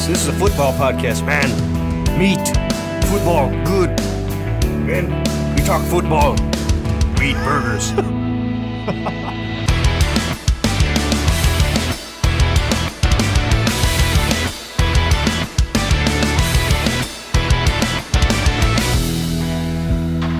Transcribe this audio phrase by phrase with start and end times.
[0.00, 0.08] is.
[0.08, 1.48] This is a football podcast, man.
[2.18, 2.38] Meat,
[3.08, 3.90] football, good.
[4.86, 5.10] Man,
[5.54, 6.32] we talk football.
[7.18, 7.92] We eat burgers.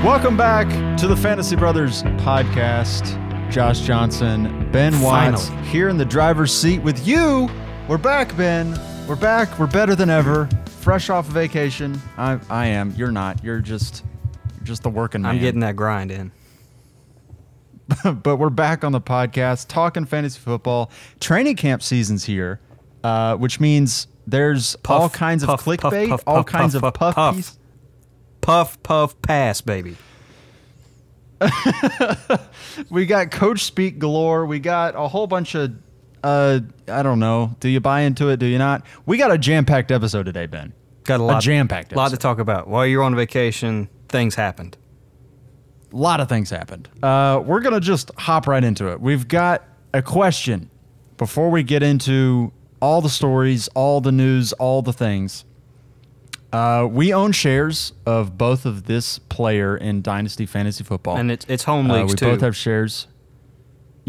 [0.02, 3.19] Welcome back to the Fantasy Brothers podcast.
[3.51, 5.69] Josh Johnson, Ben Watts Finally.
[5.69, 7.51] here in the driver's seat with you.
[7.88, 8.79] We're back, Ben.
[9.10, 9.59] We're back.
[9.59, 10.48] We're better than ever.
[10.82, 12.01] Fresh off vacation.
[12.16, 12.92] I, I am.
[12.92, 13.42] You're not.
[13.42, 14.05] You're just
[14.55, 15.34] you're just the working man.
[15.34, 16.30] I'm getting that grind in.
[18.23, 20.92] but we're back on the podcast talking fantasy football.
[21.18, 22.60] Training camp season's here,
[23.02, 26.84] uh, which means there's all kinds puff, of puff, clickbait, puff, all puff, kinds puff,
[26.84, 27.59] of puff, puff, puff.
[28.42, 29.96] Puff, puff, pass, baby.
[32.90, 34.46] we got coach speak galore.
[34.46, 35.73] We got a whole bunch of
[36.23, 37.57] uh I don't know.
[37.60, 38.38] Do you buy into it?
[38.38, 38.85] Do you not?
[39.07, 40.73] We got a jam-packed episode today, Ben.
[41.04, 42.68] Got a lot, jam-packed A lot to talk about.
[42.68, 44.76] While you're on vacation, things happened.
[45.93, 46.88] A lot of things happened.
[47.02, 49.01] Uh we're going to just hop right into it.
[49.01, 50.71] We've got a question
[51.16, 55.45] before we get into all the stories, all the news, all the things.
[56.52, 61.16] Uh, we own shares of both of this player in Dynasty Fantasy Football.
[61.16, 63.07] And it's it's home Uh, leagues we too, both have shares.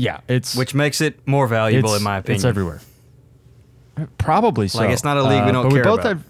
[0.02, 2.38] Yeah, it's which makes it more valuable in my opinion.
[2.38, 2.82] It's everywhere.
[4.18, 4.80] Probably so.
[4.80, 6.18] Like, it's not a league we Uh, don't but care we both about.
[6.18, 6.26] have.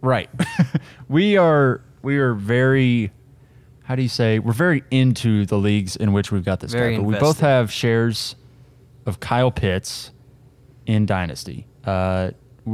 [0.00, 0.28] Right,
[1.08, 3.12] we are we are very.
[3.84, 4.40] How do you say?
[4.40, 7.02] We're very into the leagues in which we've got this Very guy.
[7.02, 8.34] But we both have shares
[9.06, 10.10] of Kyle Pitts
[10.86, 11.68] in Dynasty.
[11.84, 12.32] Uh,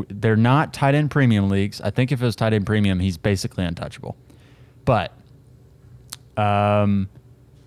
[0.09, 1.83] they're not tight end premium leagues.
[1.83, 4.17] I think if it was tight end premium, he's basically untouchable.
[4.87, 5.13] But
[6.39, 7.09] um,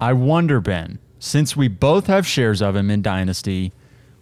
[0.01, 3.71] I wonder, Ben, since we both have shares of him in Dynasty,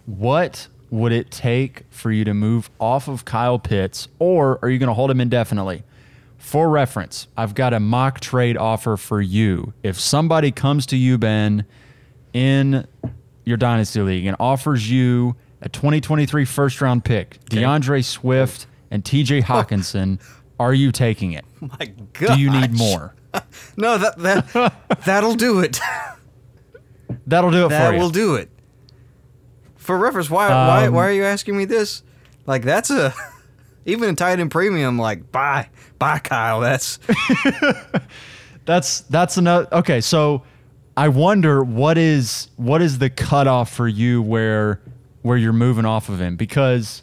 [0.05, 4.79] what would it take for you to move off of Kyle Pitts, or are you
[4.79, 5.83] going to hold him indefinitely?
[6.37, 9.73] For reference, I've got a mock trade offer for you.
[9.83, 11.65] If somebody comes to you, Ben,
[12.33, 12.87] in
[13.43, 19.43] your Dynasty League and offers you a 2023 first round pick, D'Andre Swift and TJ
[19.43, 20.21] Hockenson,
[20.59, 21.43] are you taking it?
[21.59, 22.35] My God.
[22.35, 23.13] Do you need more?
[23.75, 25.79] No, that that that'll do it.
[27.25, 27.99] That'll do it that for you.
[27.99, 28.49] will do it.
[29.75, 32.03] For reference, why why Um, why are you asking me this?
[32.45, 33.13] Like that's a
[33.85, 34.97] even a tight end premium.
[34.97, 35.69] Like bye
[35.99, 36.59] bye Kyle.
[36.59, 36.99] That's
[38.67, 39.67] That's that's another.
[39.71, 40.43] Okay, so
[40.97, 44.81] I wonder what is what is the cutoff for you where
[45.21, 47.01] where you're moving off of him because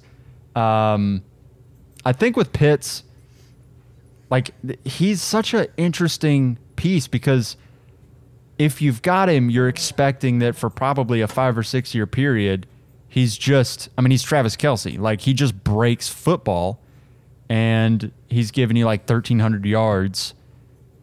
[0.55, 1.25] um,
[2.05, 3.03] I think with Pitts,
[4.29, 4.51] like
[4.85, 7.57] he's such an interesting piece because
[8.59, 12.67] if you've got him, you're expecting that for probably a five or six year period,
[13.09, 13.89] he's just.
[13.99, 14.99] I mean, he's Travis Kelce.
[14.99, 16.81] Like he just breaks football,
[17.49, 20.35] and he's giving you like 1,300 yards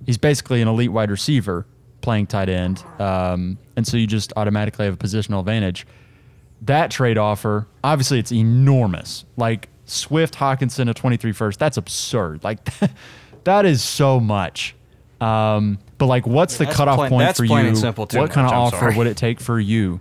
[0.05, 1.65] he's basically an elite wide receiver
[2.01, 5.85] playing tight end, um, and so you just automatically have a positional advantage.
[6.63, 9.25] That trade offer, obviously, it's enormous.
[9.37, 12.43] Like Swift, Hockenson, a 23 first, that's absurd.
[12.43, 12.59] Like
[13.43, 14.75] that is so much.
[15.19, 17.55] Um, but like, what's the That's cutoff plain- point for you?
[17.57, 18.97] and simple too what kind of I'm offer sorry.
[18.97, 19.99] would it take for you?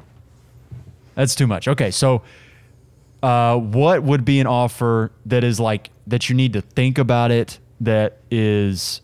[1.14, 1.68] That's too much.
[1.68, 2.22] Okay, so
[3.22, 7.30] uh, what would be an offer that is like that you need to think about
[7.30, 9.02] it that is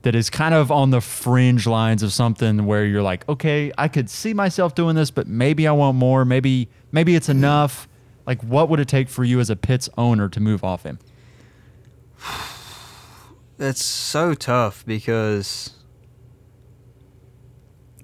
[0.00, 3.88] that is kind of on the fringe lines of something where you're like, okay, I
[3.88, 6.24] could see myself doing this, but maybe I want more.
[6.24, 7.86] Maybe maybe it's enough.
[8.26, 10.98] Like, what would it take for you as a Pitts owner to move off him?
[13.58, 15.72] that's so tough because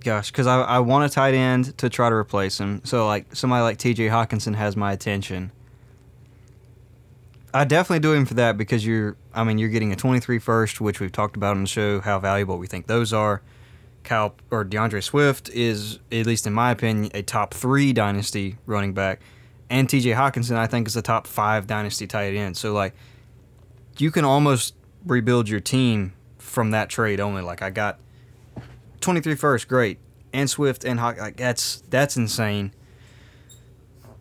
[0.02, 3.34] gosh because I, I want a tight end to try to replace him so like
[3.34, 5.52] somebody like tj hockenson has my attention
[7.52, 10.80] i definitely do him for that because you're i mean you're getting a 23 first
[10.80, 13.42] which we've talked about on the show how valuable we think those are
[14.02, 18.94] Cal or D'Andre Swift is, at least in my opinion, a top three dynasty running
[18.94, 19.20] back,
[19.68, 22.56] and TJ Hockenson I think is a top five dynasty tight end.
[22.56, 22.94] So like,
[23.98, 24.74] you can almost
[25.04, 27.42] rebuild your team from that trade only.
[27.42, 27.98] Like I got
[29.00, 29.98] 23 first, great,
[30.32, 31.18] and Swift and Hawk.
[31.18, 32.72] Like that's that's insane.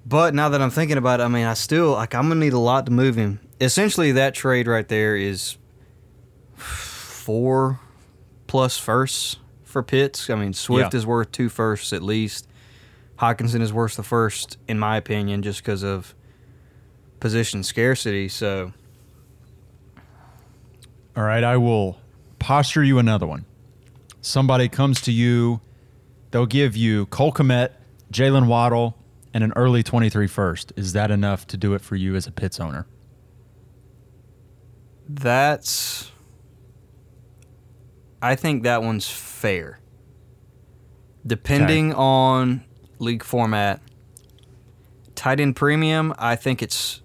[0.05, 2.53] But now that I'm thinking about it, I mean, I still like I'm gonna need
[2.53, 3.39] a lot to move him.
[3.61, 5.57] Essentially, that trade right there is
[6.55, 7.79] four
[8.47, 10.29] plus firsts for Pitts.
[10.29, 10.97] I mean, Swift Yeah.
[10.97, 12.47] is worth two firsts at least.
[13.19, 16.15] Hockenson is worth the first, in my opinion, just because of
[17.19, 18.29] position scarcity.
[18.29, 18.71] So
[21.17, 21.97] All right, I will
[22.39, 23.45] posture you another one.
[24.21, 25.61] Somebody comes to you,
[26.31, 27.71] they'll give you Cole Kmet,
[28.11, 28.97] Jaylen Waddle,
[29.33, 30.73] and an early 23 first.
[30.75, 32.85] Is that enough to do it for you as a Pitts owner?
[35.07, 36.11] That's.
[38.21, 39.79] I think that one's fair.
[41.25, 42.63] Depending on
[42.99, 43.81] league format,
[45.15, 47.01] tight end premium, I think it's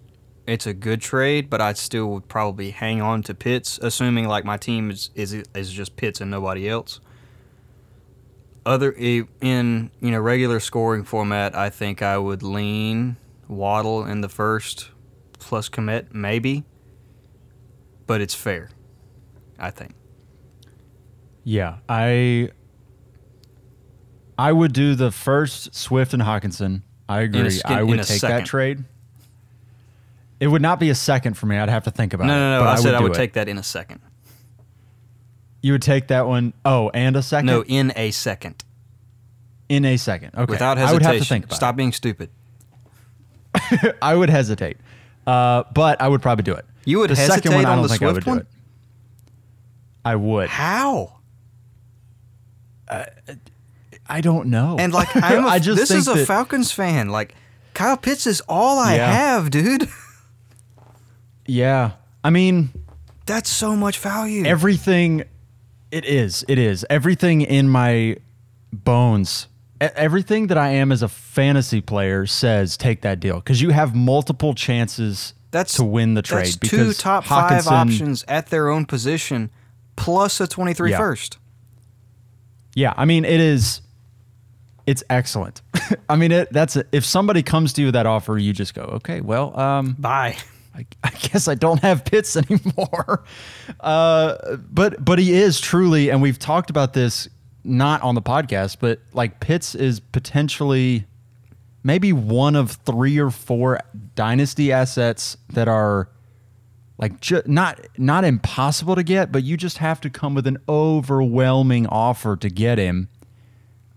[0.46, 4.44] it's a good trade, but I still would probably hang on to Pitts, assuming like
[4.44, 7.00] my team is is, is just Pitts and nobody else.
[8.66, 13.16] Other in you know regular scoring format, I think I would lean
[13.46, 14.90] Waddle in the first
[15.38, 16.64] plus Kmet maybe,
[18.06, 18.70] but it's fair.
[19.58, 19.94] I think.
[21.44, 22.50] Yeah, I
[24.38, 26.82] I would do the first Swift and Hockenson.
[27.08, 27.60] I agree.
[27.66, 28.36] I would take second.
[28.38, 28.84] that trade.
[30.40, 31.56] It would not be a second for me.
[31.58, 32.38] I'd have to think about No, it.
[32.38, 32.64] no, no.
[32.64, 33.14] but I, said would I would it.
[33.14, 34.00] take that in a second.
[35.64, 36.52] You would take that one.
[36.66, 37.46] Oh, and a second.
[37.46, 38.62] No, in a second,
[39.70, 40.32] in a second.
[40.34, 40.94] Okay, without I hesitation.
[40.94, 42.28] would have to think about Stop being stupid.
[44.02, 44.76] I would hesitate,
[45.26, 46.66] uh, but I would probably do it.
[46.84, 48.46] You would the second hesitate one, I don't the think I would Swift do it.
[50.04, 50.48] I would.
[50.50, 51.12] How?
[54.06, 54.76] I don't know.
[54.78, 57.08] And like, I'm a, I just this is a that- Falcons fan.
[57.08, 57.34] Like,
[57.72, 59.10] Kyle Pitts is all I Yeah.
[59.12, 59.88] have, dude.
[61.46, 62.70] Yeah, I mean,
[63.26, 64.44] That's so much value.
[64.46, 65.24] everything.
[65.94, 66.44] It is.
[66.48, 68.16] It is everything in my
[68.72, 69.46] bones.
[69.80, 73.94] Everything that I am as a fantasy player says take that deal because you have
[73.94, 76.46] multiple chances that's to win the trade.
[76.46, 79.50] That's two top five options at their own position,
[79.94, 80.98] plus a 23 Yeah.
[80.98, 81.38] first.
[82.74, 83.80] Yeah, I mean it is.
[84.88, 85.62] It's excellent.
[86.08, 86.52] I mean it.
[86.52, 86.88] That's it.
[86.90, 90.38] If somebody comes to you with that offer, you just go, okay, well, um, Bye.
[90.74, 93.24] I, I guess I don't have Pitts anymore.
[93.80, 97.28] Uh, but but he is truly, and we've talked about this
[97.62, 101.06] not on the podcast, but like Pitts is potentially
[101.82, 103.80] maybe one of three or four
[104.14, 106.08] dynasty assets that are
[106.98, 110.58] like ju- not not impossible to get, but you just have to come with an
[110.68, 113.08] overwhelming offer to get him.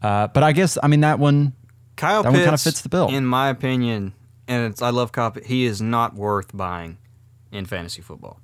[0.02, 1.54] Uh, but I guess I mean that one.
[1.96, 3.08] Kyle That one kinda fits the bill.
[3.10, 4.14] in my opinion,
[4.48, 6.98] and it's, I love Pitts, he is not worth buying
[7.52, 8.40] in fantasy football.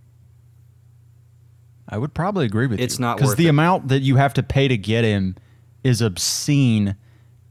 [1.87, 2.85] I would probably agree with you.
[2.85, 3.49] It's not because the it.
[3.49, 5.35] amount that you have to pay to get him
[5.83, 6.95] is obscene,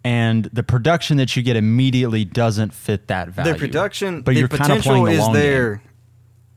[0.05, 3.53] and the production that you get immediately doesn't fit that value.
[3.53, 5.77] The production, but the you're kind of potential playing the is long there.
[5.77, 5.89] game.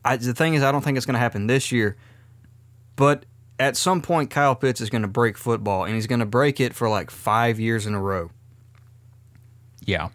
[0.04, 1.96] I, the thing is, I don't think it's going to happen this year,
[2.96, 3.26] but
[3.58, 6.60] at some point, Kyle Pitts is going to break football, and he's going to break
[6.60, 8.30] it for like five years in a row.
[9.84, 10.08] Yeah,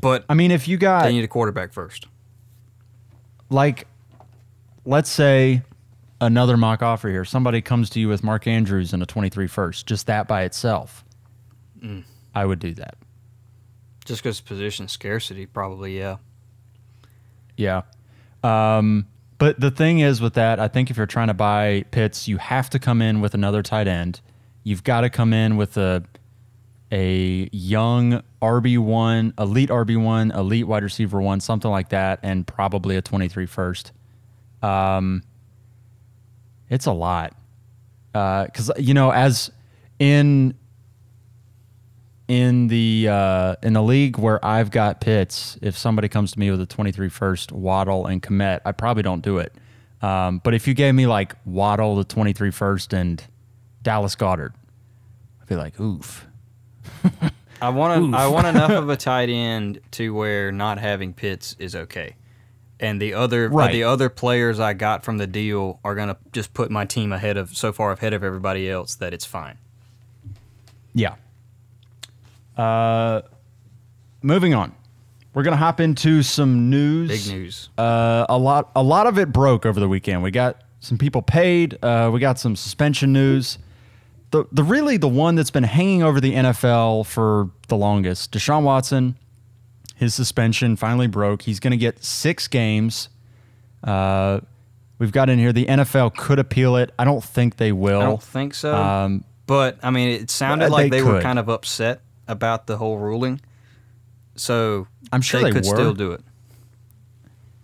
[0.00, 2.06] But I mean, if you got they need a quarterback first.
[3.48, 3.86] like,
[4.84, 5.62] let's say
[6.20, 7.24] another mock offer here.
[7.24, 9.86] Somebody comes to you with Mark Andrews and a 23 first.
[9.86, 11.04] Just that by itself,
[11.82, 12.04] Mm.
[12.34, 12.96] I would do that.
[14.04, 16.16] Just because position scarcity, probably, yeah.
[17.56, 17.82] Yeah.
[18.42, 19.06] Um,
[19.38, 22.36] but the thing is with that, I think if you're trying to buy Pitts, you
[22.36, 24.20] have to come in with another tight end.
[24.62, 26.04] You've got to come in with a
[26.92, 32.46] a young RB one, elite RB one, elite wide receiver one, something like that, and
[32.46, 33.92] probably a 23 first.
[34.62, 35.22] Um,
[36.68, 37.36] it's a lot
[38.12, 39.50] because you know as
[39.98, 40.54] in
[42.28, 46.50] in the uh, in the league where I've got Pitts, if somebody comes to me
[46.50, 49.52] with a 23 first Waddle and Kmet, I probably don't do it.
[50.00, 53.22] Um, but if you gave me like Waddle, the 23 first, and
[53.82, 54.52] Dallas Goedert,
[55.42, 56.26] I'd be like, oof.
[57.62, 58.14] I want Oof.
[58.14, 62.16] I want enough of a tight end to where not having Pitts is okay,
[62.78, 63.70] and the other Right.
[63.72, 67.36] the other players I got from the deal are gonna just put my team ahead
[67.36, 69.58] of so far ahead of everybody else that it's fine.
[70.94, 71.16] Yeah.
[72.56, 73.22] Uh,
[74.22, 74.74] moving on,
[75.34, 77.08] we're gonna hop into some news.
[77.26, 77.68] Big news.
[77.78, 80.22] Uh, a lot, a lot of it broke over the weekend.
[80.22, 81.78] We got some people paid.
[81.82, 83.58] Uh, we got some suspension news.
[84.30, 88.62] The the really the one that's been hanging over the NFL for the longest, Deshaun
[88.62, 89.16] Watson.
[89.96, 91.42] His suspension finally broke.
[91.42, 93.10] He's going to get six games.
[93.84, 94.40] Uh,
[94.98, 96.90] we've got in here the NFL could appeal it.
[96.98, 98.00] I don't think they will.
[98.00, 98.74] I don't think so.
[98.74, 102.66] Um, but I mean, it sounded but like they they, were kind of upset about
[102.66, 103.40] the whole ruling.
[104.36, 105.74] So I'm sure they could were.
[105.74, 106.22] still do it.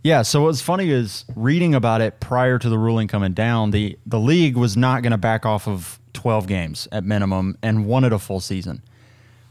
[0.03, 3.99] Yeah, so what's funny is reading about it prior to the ruling coming down, the
[4.05, 8.13] the league was not going to back off of 12 games at minimum and wanted
[8.13, 8.83] a full season.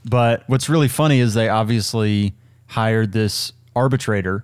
[0.04, 2.34] But what's really funny is they obviously
[2.68, 4.44] hired this arbitrator,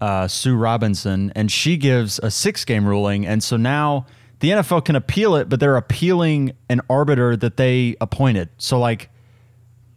[0.00, 3.26] uh, Sue Robinson, and she gives a six game ruling.
[3.26, 4.06] And so now
[4.38, 8.48] the NFL can appeal it, but they're appealing an arbiter that they appointed.
[8.58, 9.10] So, like,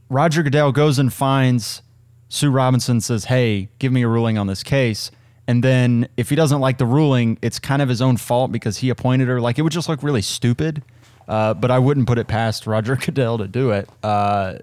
[0.09, 1.83] Roger Goodell goes and finds
[2.29, 5.11] Sue Robinson, says, Hey, give me a ruling on this case.
[5.47, 8.77] And then if he doesn't like the ruling, it's kind of his own fault because
[8.77, 9.39] he appointed her.
[9.39, 10.81] Like it would just look really stupid.
[11.29, 13.87] Uh, but I wouldn't put it past Roger Goodell to do it.
[14.03, 14.55] Uh,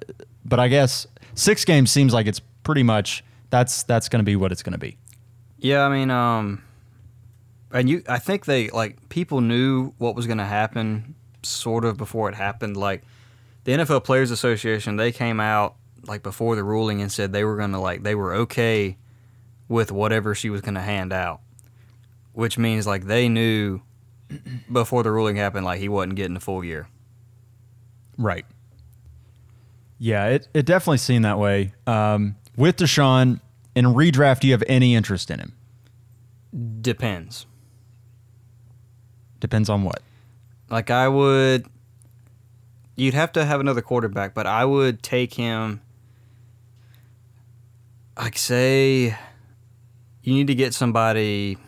[0.45, 4.35] but I guess six games seems like it's pretty much that's that's going to be
[4.35, 4.99] what it's going to be.
[5.59, 6.63] Yeah, I mean, um,
[7.73, 11.97] and you, I think they like people knew what was going to happen sort of
[11.97, 12.77] before it happened.
[12.77, 13.05] Like
[13.63, 17.57] the NFL Players Association, they came out like before the ruling and said they were
[17.57, 18.97] going to like they were okay
[19.69, 21.41] with whatever she was going to hand out,
[22.33, 23.81] which means like they knew
[24.71, 26.89] before the ruling happened like he wasn't getting a full year.
[28.19, 28.47] Right.
[29.99, 31.73] Yeah, it, it definitely seemed that way.
[31.87, 33.41] Um, with Deshaun,
[33.75, 35.55] in redraft, do you have any interest in him?
[36.81, 37.47] Depends.
[39.41, 40.03] Depends on what.
[40.71, 41.67] Like I would
[42.97, 45.81] you'd have to have another quarterback, but I would take him
[48.19, 49.17] like say
[50.23, 51.59] you need to get somebody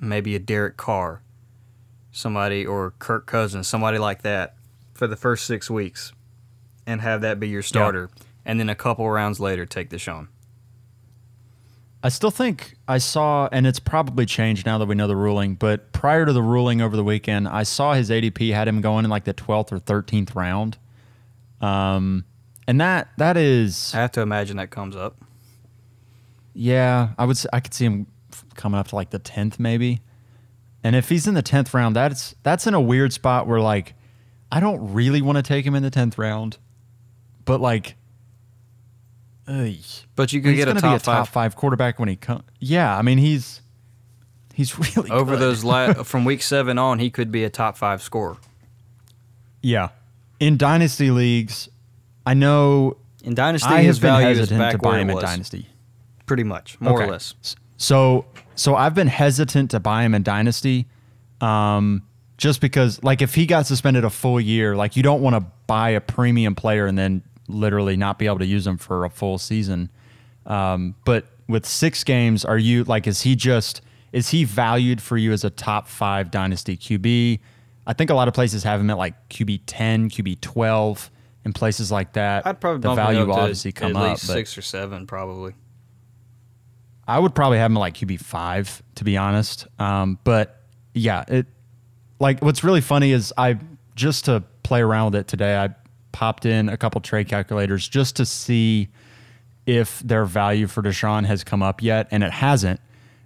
[0.00, 1.22] maybe a Derek Carr,
[2.12, 4.54] somebody or Kirk Cousins, somebody like that
[4.94, 6.12] for the first 6 weeks
[6.86, 8.10] and have that be your starter
[8.44, 10.28] and then a couple rounds later take Deshaun.
[12.02, 15.56] I still think I saw, and it's probably changed now that we know the ruling,
[15.56, 19.04] but prior to the ruling over the weekend, I saw his ADP had him going
[19.04, 20.78] in like the 12th or 13th round.
[21.60, 22.24] Um,
[22.68, 25.16] and that that is, I have to imagine that comes up.
[26.54, 28.06] yeah, I would I could see him
[28.54, 30.00] coming up to like the 10th maybe.
[30.84, 33.94] And if he's in the 10th round, that's that's in a weird spot where like
[34.52, 36.58] I don't really want to take him in the 10th round,
[37.44, 37.96] but like
[39.46, 39.74] ugh.
[40.16, 42.08] But you can he's get a gonna top, be a top five, five quarterback when
[42.08, 42.42] he comes.
[42.60, 43.60] Yeah, I mean he's
[44.54, 45.40] he's really over good.
[45.40, 48.36] those la- from week 7 on, he could be a top 5 scorer.
[49.62, 49.88] Yeah,
[50.38, 51.68] in dynasty leagues,
[52.24, 55.10] I know In Dynasty, I his have been value is hesitant back to buy him
[55.10, 55.66] it in dynasty.
[56.26, 57.04] pretty much, more Okay.
[57.08, 57.34] or less.
[57.76, 58.24] So
[58.58, 60.86] so I've been hesitant to buy him in dynasty,
[61.40, 62.02] um,
[62.36, 65.44] just because like if he got suspended a full year, like you don't want to
[65.66, 69.10] buy a premium player and then literally not be able to use him for a
[69.10, 69.90] full season.
[70.46, 73.80] Um, but with six games, are you like is he just
[74.12, 77.40] is he valued for you as a top five dynasty QB?
[77.86, 81.10] I think a lot of places have him at like QB ten, QB twelve,
[81.44, 82.46] and places like that.
[82.46, 85.54] I'd probably the value will obviously come at up, least but six or seven, probably.
[87.08, 89.66] I would probably have him like QB five, to be honest.
[89.78, 90.62] Um, but
[90.94, 91.46] yeah, it
[92.20, 93.58] like what's really funny is I
[93.94, 95.74] just to play around with it today, I
[96.12, 98.88] popped in a couple trade calculators just to see
[99.66, 102.80] if their value for Deshaun has come up yet, and it hasn't.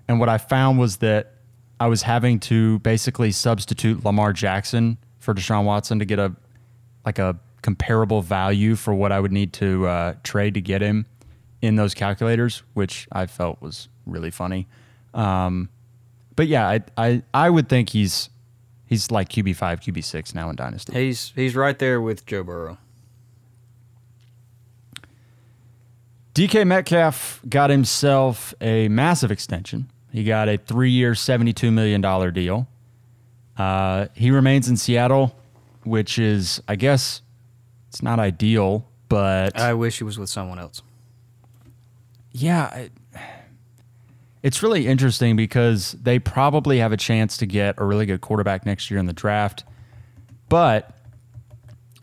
[0.06, 1.34] And what I found was that
[1.80, 6.32] I was having to basically substitute Lamar Jackson for Deshaun Watson to get a
[7.04, 11.06] like a comparable value for what I would need to uh, trade to get him
[11.62, 14.66] in those calculators, which I felt was really funny.
[15.14, 15.70] Um,
[16.36, 18.28] but yeah, I, I I would think he's
[18.86, 20.92] he's like QB five, QB six now in Dynasty.
[20.92, 22.78] He's he's right there with Joe Burrow.
[26.34, 29.90] DK Metcalf got himself a massive extension.
[30.10, 32.66] He got a three-year, seventy-two million dollar deal.
[33.56, 35.36] Uh, he remains in Seattle,
[35.84, 37.20] which is, I guess,
[37.88, 40.80] it's not ideal, but I wish he was with someone else.
[42.32, 42.92] Yeah, it,
[44.42, 48.66] it's really interesting because they probably have a chance to get a really good quarterback
[48.66, 49.64] next year in the draft.
[50.48, 50.96] But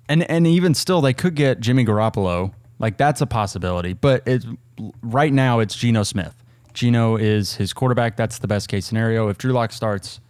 [0.08, 2.54] and and even still, they could get Jimmy Garoppolo.
[2.80, 3.94] Like that's a possibility.
[3.94, 4.46] But it's
[5.02, 6.36] right now it's Geno Smith.
[6.74, 8.16] Geno is his quarterback.
[8.16, 9.28] That's the best case scenario.
[9.28, 10.22] If Drew Lock starts,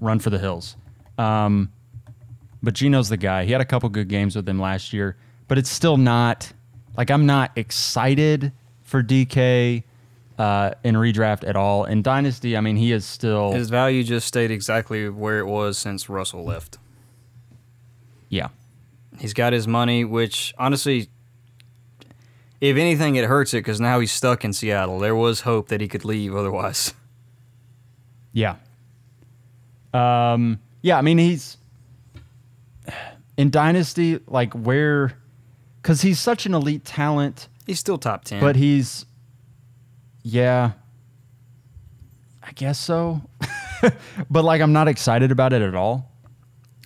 [0.00, 0.76] run for the hills.
[1.18, 1.72] Um,
[2.62, 3.44] but Geno's the guy.
[3.44, 5.16] He had a couple good games with him last year,
[5.48, 6.52] but it's still not
[6.96, 8.52] like I'm not excited
[8.86, 9.82] for DK
[10.38, 11.84] uh, in redraft at all.
[11.84, 15.76] In Dynasty, I mean, he is still His value just stayed exactly where it was
[15.76, 16.78] since Russell left.
[18.30, 18.48] yeah.
[19.18, 21.08] He's got his money, which honestly,
[22.60, 24.98] if anything, it hurts it because now he's stuck in Seattle.
[24.98, 26.94] There was hope that he could leave otherwise.
[28.32, 28.56] Yeah.
[29.94, 31.56] Um, yeah, I mean, he's
[33.38, 35.16] in Dynasty, like where,
[35.80, 38.40] because he's such an elite talent, He's still top 10.
[38.40, 39.06] but he's,
[40.22, 40.72] yeah,
[42.42, 43.22] I guess so.
[44.30, 46.10] but like, I'm not excited about it at all.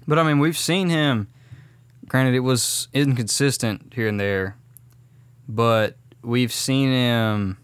[0.09, 1.29] But I mean, we've seen him.
[2.07, 4.57] Granted, it was inconsistent here and there,
[5.49, 7.59] but we've seen him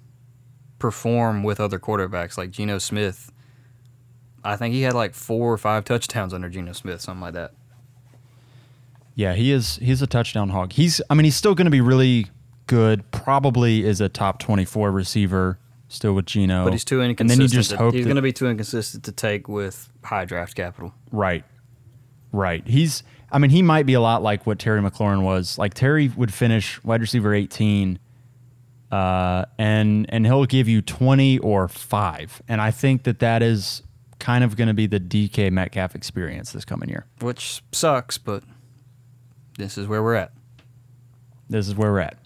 [0.78, 3.32] perform with other quarterbacks like Geno Smith.
[4.44, 7.54] I think he had like four or five touchdowns under Geno Smith, something like that.
[9.16, 9.76] Yeah, he is.
[9.76, 10.73] He's a touchdown hog.
[10.73, 11.00] He's.
[11.11, 12.26] I mean, he's still going to be really
[12.66, 13.11] good.
[13.11, 15.58] Probably is a top twenty-four receiver
[15.88, 16.64] still with Geno.
[16.64, 17.38] But he's too And inconsistent.
[17.38, 20.54] then you just hope he's going to be too inconsistent to take with high draft
[20.56, 20.92] capital.
[21.12, 21.44] Right.
[22.32, 22.66] Right.
[22.66, 25.58] He's I mean, he might be a lot like what Terry McLaurin was.
[25.58, 27.99] Like Terry would finish wide receiver 18
[28.90, 32.42] uh, and and he'll give you 20 or 5.
[32.49, 33.82] And I think that that is
[34.18, 37.04] kind of going to be the DK Metcalf experience this coming year.
[37.20, 38.42] which sucks, but
[39.58, 40.32] this is where we're at.
[41.49, 42.16] This is where we're at.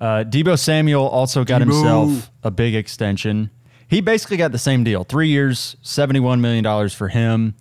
[0.00, 1.64] Uh, Deebo Samuel also got Deebo.
[1.64, 3.50] himself a big extension.
[3.88, 5.04] He basically got the same deal.
[5.04, 7.54] Three years, $71 million for him.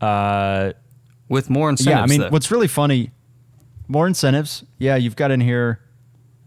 [0.00, 0.72] Uh,
[1.28, 1.96] With more incentives.
[1.96, 2.30] yeah, I mean, though.
[2.30, 3.10] what's really funny,
[3.86, 4.64] more incentives.
[4.78, 5.80] Yeah, you've got in here.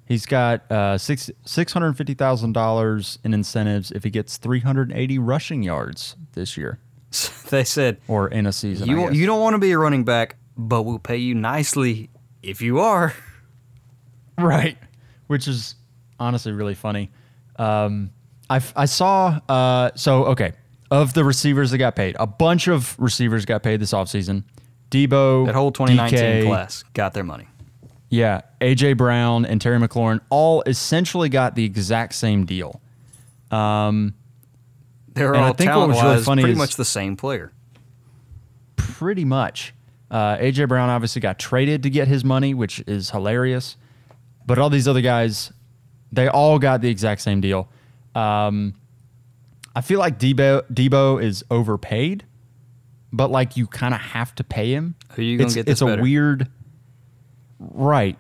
[0.06, 4.62] He's got uh, six six hundred fifty thousand dollars in incentives if he gets three
[4.62, 6.80] hundred eighty rushing yards this year
[7.50, 8.90] they said or in a season.
[8.90, 9.16] I you guess.
[9.18, 12.10] you don't want to be a running back, but we'll pay you nicely
[12.42, 13.14] if you are.
[14.38, 14.78] right,
[15.28, 15.76] which is
[16.20, 17.10] honestly really funny.
[17.58, 18.12] Um,
[18.50, 20.54] I I saw uh, so okay
[20.90, 24.44] of the receivers that got paid, a bunch of receivers got paid this offseason.
[24.90, 27.48] Deebo, That whole 2019 DK, class got their money.
[28.10, 32.82] Yeah, AJ Brown and Terry McLaurin all essentially got the exact same deal.
[35.14, 37.52] They're And I all think what was really funny pretty much the same player.
[38.76, 39.74] Pretty much.
[40.10, 43.76] Uh, AJ Brown obviously got traded to get his money, which is hilarious.
[44.48, 45.52] But all these other guys,
[46.12, 47.70] they all got the exact same deal.
[48.16, 48.74] Um,
[49.76, 52.26] I feel like Deebo Deebo is overpaid,
[53.14, 54.96] but like you kind of have to pay him.
[55.12, 56.50] Who you gonna it's, get this It's a weird,
[57.60, 58.18] right?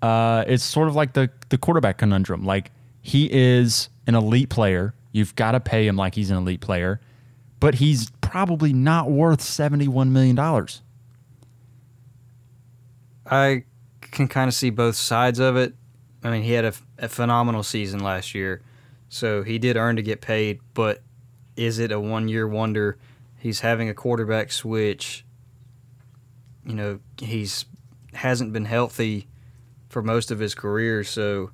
[0.00, 2.44] Uh, it's sort of like the the quarterback conundrum.
[2.44, 4.94] Like he is an elite player.
[5.12, 7.00] You've got to pay him like he's an elite player,
[7.58, 10.82] but he's probably not worth seventy one million dollars.
[13.26, 13.64] I
[14.14, 15.74] can kind of see both sides of it.
[16.22, 18.62] I mean, he had a, a phenomenal season last year,
[19.08, 20.60] so he did earn to get paid.
[20.72, 21.02] But
[21.56, 22.98] is it a one year wonder?
[23.38, 25.24] He's having a quarterback switch.
[26.64, 27.66] You know, he's
[28.14, 29.28] hasn't been healthy
[29.90, 31.50] for most of his career, so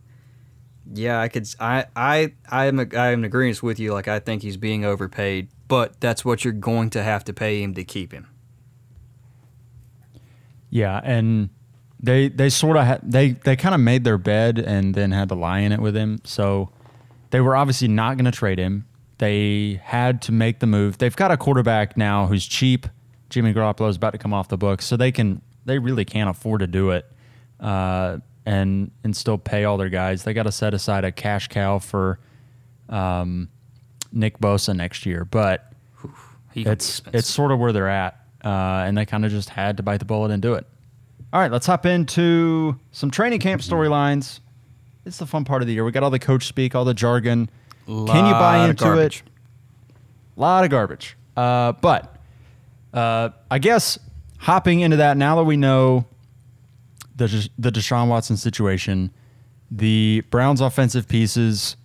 [0.92, 1.48] yeah, I could.
[1.58, 3.92] I I I am I am in agreement with you.
[3.92, 7.62] Like I think he's being overpaid, but that's what you're going to have to pay
[7.62, 8.28] him to keep him.
[10.70, 11.50] Yeah, and
[12.02, 15.28] they they sort of ha- they they kind of made their bed and then had
[15.28, 16.20] to lie in it with him.
[16.24, 16.70] So
[17.30, 18.86] they were obviously not going to trade him.
[19.18, 20.98] They had to make the move.
[20.98, 22.86] They've got a quarterback now who's cheap.
[23.28, 26.30] Jimmy Garoppolo is about to come off the books, so they can they really can't
[26.30, 27.06] afford to do it,
[27.60, 30.24] uh, and and still pay all their guys.
[30.24, 32.18] They got to set aside a cash cow for
[32.88, 33.50] um,
[34.10, 35.70] Nick Bosa next year, but
[36.54, 39.82] it's it's sort of where they're at, uh, and they kind of just had to
[39.82, 40.66] bite the bullet and do it.
[41.32, 44.40] All right, let's hop into some training camp storylines.
[45.04, 45.84] It's the fun part of the year.
[45.84, 47.48] We got all the coach speak, all the jargon.
[47.86, 49.22] Can you buy Lot of into it?
[50.36, 51.16] A lot of garbage.
[51.36, 52.16] Uh, but
[52.92, 53.98] uh, I guess
[54.38, 56.04] hopping into that now that we know
[57.14, 59.12] the the Deshaun Watson situation,
[59.70, 61.76] the Browns' offensive pieces,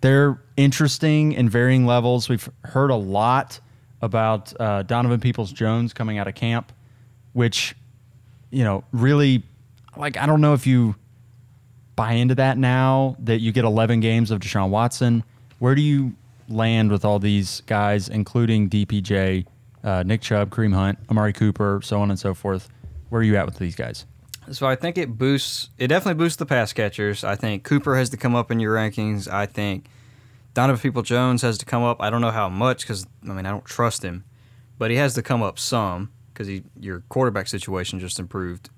[0.00, 2.28] they're interesting in varying levels.
[2.28, 3.58] We've heard a lot
[4.00, 6.72] about uh, Donovan Peoples Jones coming out of camp,
[7.32, 7.74] which
[8.56, 9.42] you know really
[9.98, 10.94] like I don't know if you
[11.94, 15.24] buy into that now that you get 11 games of Deshaun Watson.
[15.58, 16.14] Where do you
[16.48, 19.46] land with all these guys, including DPJ,
[19.84, 22.70] uh, Nick Chubb, Kareem Hunt, Amari Cooper, so on and so forth?
[23.10, 24.06] Where are you at with these guys?
[24.50, 25.68] So I think it boosts.
[25.76, 27.24] It definitely boosts the pass catchers.
[27.24, 29.30] I think Cooper has to come up in your rankings.
[29.30, 29.86] I think
[30.54, 32.00] Donovan People Jones has to come up.
[32.00, 34.24] I don't know how much because I mean I don't trust him,
[34.78, 38.68] but he has to come up some because your quarterback situation just improved.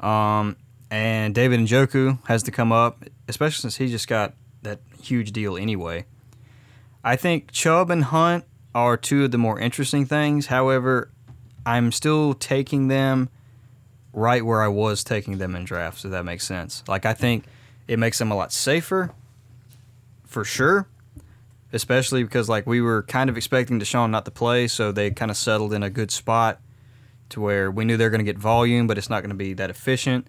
[0.00, 0.56] Um,
[0.90, 5.56] and David Njoku has to come up, especially since he just got that huge deal
[5.56, 6.04] anyway.
[7.02, 10.46] I think Chubb and Hunt are two of the more interesting things.
[10.46, 11.10] However,
[11.64, 13.30] I'm still taking them
[14.12, 16.84] right where I was taking them in drafts, if that makes sense.
[16.86, 17.44] Like I think
[17.88, 19.10] it makes them a lot safer,
[20.26, 20.86] for sure.
[21.72, 25.30] Especially because like we were kind of expecting Deshaun not to play, so they kind
[25.30, 26.60] of settled in a good spot
[27.32, 29.52] to where we knew they're going to get volume, but it's not going to be
[29.54, 30.26] that efficient.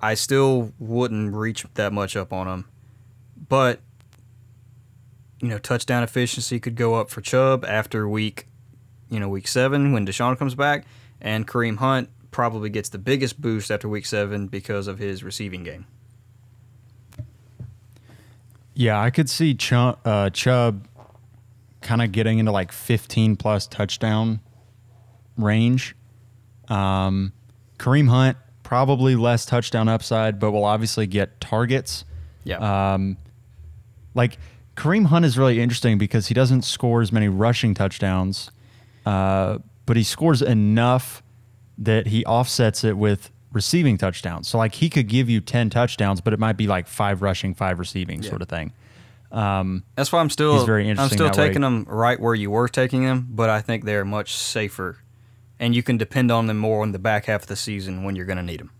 [0.00, 2.68] I still wouldn't reach that much up on them,
[3.48, 3.80] but
[5.40, 8.46] you know, touchdown efficiency could go up for Chubb after week,
[9.10, 10.86] you know, week seven when Deshaun comes back,
[11.20, 15.62] and Kareem Hunt probably gets the biggest boost after week seven because of his receiving
[15.62, 15.86] game.
[18.74, 20.86] Yeah, I could see Chubb, uh, Chubb
[21.80, 24.40] kind of getting into like 15 plus touchdown
[25.38, 25.96] range.
[26.68, 27.32] Um,
[27.78, 32.04] Kareem Hunt probably less touchdown upside, but will obviously get targets.
[32.44, 32.94] Yeah.
[32.94, 33.16] Um,
[34.14, 34.38] like
[34.76, 38.50] Kareem Hunt is really interesting because he doesn't score as many rushing touchdowns,
[39.04, 41.22] uh, but he scores enough
[41.78, 44.48] that he offsets it with receiving touchdowns.
[44.48, 47.54] So like he could give you ten touchdowns, but it might be like five rushing,
[47.54, 48.30] five receiving Yeah.
[48.30, 48.72] sort of thing.
[49.32, 51.46] Um, That's why I'm still very I'm still that way.
[51.48, 54.98] taking them right where you were taking them, but I think they're much safer,
[55.58, 58.16] and you can depend on them more in the back half of the season when
[58.16, 58.70] you're going to need them.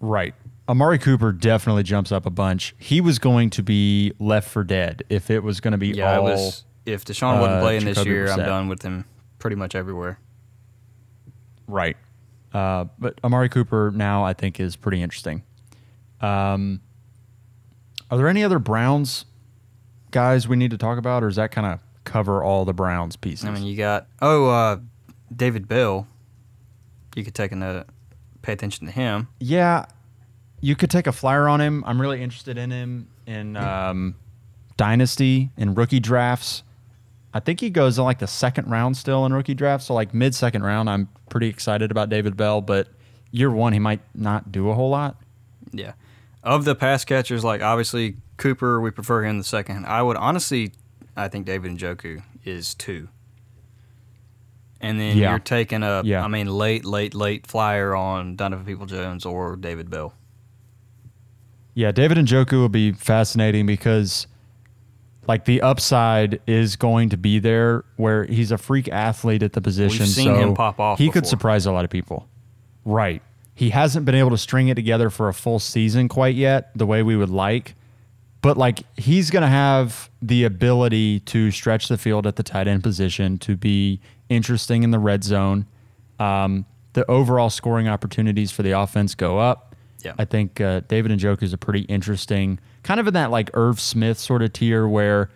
[0.00, 0.34] Right.
[0.68, 2.74] Amari Cooper definitely jumps up a bunch.
[2.78, 6.18] He was going to be left for dead if it was going to be Yeah,
[6.18, 6.64] all was.
[6.86, 9.04] If Deshaun wasn't uh, playing this year, I'm done with him
[9.38, 10.18] pretty much everywhere.
[11.66, 11.96] Right.
[12.52, 15.42] Uh, but Amari Cooper now I think is pretty interesting.
[16.20, 16.80] Um,
[18.10, 19.24] are there any other Browns
[20.10, 23.16] guys we need to talk about, or does that kind of cover all the Browns
[23.16, 23.46] pieces?
[23.46, 24.78] I mean, you got oh uh,
[25.36, 26.06] David Bell.
[27.14, 27.86] You could take a
[28.42, 29.28] pay attention to him.
[29.40, 29.86] yeah,
[30.60, 31.84] you could take a flyer on him.
[31.86, 34.14] I'm really interested in him in um,
[34.76, 36.62] dynasty and rookie drafts.
[37.32, 40.14] I think he goes in like the second round still in rookie drafts, so like
[40.14, 40.88] mid second round.
[40.88, 42.88] I'm pretty excited about David Bell, but
[43.30, 45.16] year one he might not do a whole lot.
[45.72, 45.92] Yeah.
[46.42, 49.86] Of the pass catchers, like obviously Cooper, we prefer him in the second.
[49.86, 50.72] I would honestly,
[51.16, 53.08] I think David Njoku is two.
[54.84, 55.30] And then Yeah.
[55.30, 56.26] you're taking a, I Yeah.
[56.28, 60.12] mean, late, late, late flyer on Donovan People Jones or David Bell.
[61.74, 64.26] Yeah, David Njoku will be fascinating because
[65.26, 69.60] like the upside is going to be there where he's a freak athlete at the
[69.60, 70.06] position.
[70.06, 72.28] seen so him pop off He could surprise a lot of people.
[72.84, 73.22] Right.
[73.54, 76.86] He hasn't been able to string it together for a full season quite yet, the
[76.86, 77.74] way we would like.
[78.42, 82.68] But like he's going to have the ability to stretch the field at the tight
[82.68, 85.66] end position to be interesting in the red zone.
[86.18, 89.74] Um, the overall scoring opportunities for the offense go up.
[90.02, 90.12] Yeah.
[90.18, 93.80] I think uh, David Njoku is a pretty interesting, kind of in that like Irv
[93.80, 95.30] Smith sort of tier where,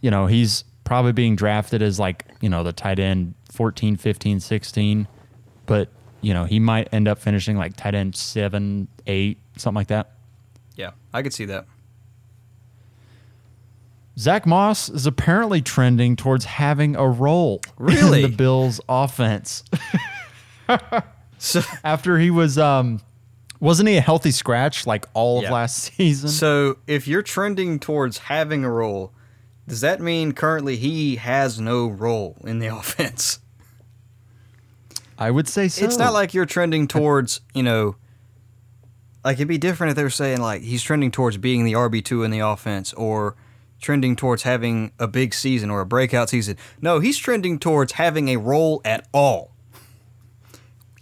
[0.00, 4.40] you know, he's probably being drafted as like, you know, the tight end 14, 15,
[4.40, 5.08] 16.
[5.66, 5.88] But,
[6.22, 10.12] you know, he might end up finishing like tight end 7, 8, something like that.
[10.76, 11.66] Yeah, I could see that.
[14.20, 18.22] Zach Moss is apparently trending towards having a role Really?
[18.22, 19.64] in the Bills offense.
[21.38, 23.00] So, After he was um
[23.60, 26.28] wasn't he a healthy scratch like all of last season?
[26.28, 29.12] so if you're trending towards having a role,
[29.66, 33.38] does that mean currently he has no role in the offense?
[35.18, 35.82] I would say so.
[35.84, 37.96] It's not like you're trending towards, you know,
[39.24, 42.04] like it'd be different if they were saying like he's trending towards being the RB
[42.04, 43.34] two in the offense or
[43.80, 46.56] trending towards having a big season or a breakout season.
[46.80, 49.50] No, he's trending towards having a role at all.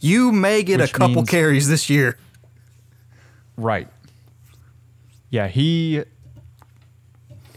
[0.00, 2.18] You may get Which a couple means- carries this year.
[3.56, 3.88] Right.
[5.30, 6.04] Yeah, he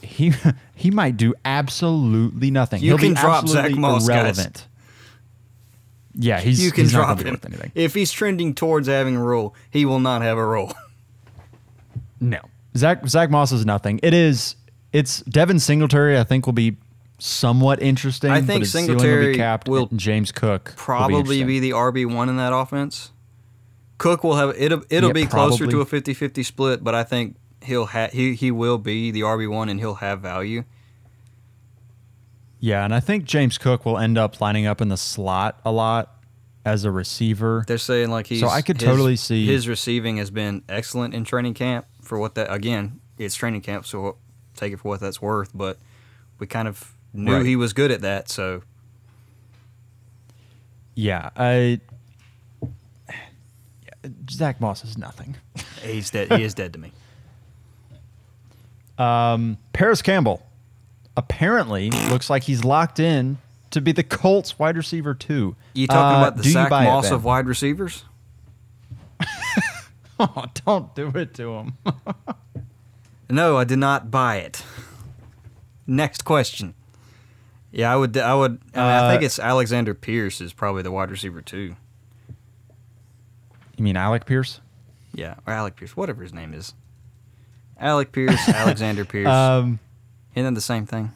[0.02, 0.34] he
[0.76, 2.82] he might do absolutely nothing.
[2.82, 4.18] You He'll can be drop Zach Moss, guys.
[4.40, 4.68] irrelevant.
[6.16, 7.30] Yeah, he's You can he's drop him.
[7.30, 7.72] worth anything.
[7.76, 10.74] If he's trending towards having a role, he will not have a role.
[12.20, 12.40] No,
[12.76, 14.00] Zach Zach Moss is nothing.
[14.04, 14.56] It is.
[14.94, 16.18] It's Devin Singletary.
[16.20, 16.78] I think will be
[17.20, 18.32] somewhat interesting.
[18.32, 19.68] I think ceiling will Singletary be capped.
[19.70, 21.48] will James Cook Probably interesting.
[21.48, 23.12] be the RB one in that offense.
[23.98, 25.86] Cook will have it'll it'll Yeah, be closer probably.
[25.86, 29.48] to a 50-50 split, but I think he'll ha- he he will be the RB
[29.50, 30.64] one and he'll have value.
[32.60, 35.72] Yeah, and I think James Cook will end up lining up in the slot a
[35.72, 36.16] lot
[36.64, 37.64] as a receiver.
[37.68, 41.14] They're saying like he's So I could his- totally see- his receiving has been excellent
[41.14, 44.18] in training camp for what that again it's training camp so
[44.62, 45.78] take it for what that's worth, but
[46.40, 47.46] we kind of knew Right.
[47.46, 48.62] he was good at that, so
[50.96, 51.80] Yeah, I.
[54.32, 55.36] Zach Moss is nothing.
[55.84, 56.32] he's dead.
[56.34, 56.92] he is dead to me.
[58.98, 60.46] Um, Parris Campbell
[61.18, 63.40] apparently looks like he's locked in
[63.72, 65.56] to be the Colts wide receiver too.
[65.74, 68.04] You talking Uh, about the Zach Moss of wide receivers?
[70.20, 71.78] Oh, don't do it to him.
[73.32, 74.64] No, I did not buy it.
[75.88, 76.74] Next question.
[77.72, 78.18] Yeah, I would.
[78.18, 78.60] I would.
[78.74, 81.76] I, mean, I think Uh, it's Alexander Pierce is probably the wide receiver too.
[83.78, 84.60] you mean Alec Pierce?
[85.14, 86.74] Yeah, or Alec Pierce, whatever his name is.
[87.80, 89.80] Alec Pierce, Alexander Pierce, Um,
[90.36, 91.12] isn't that the same thing?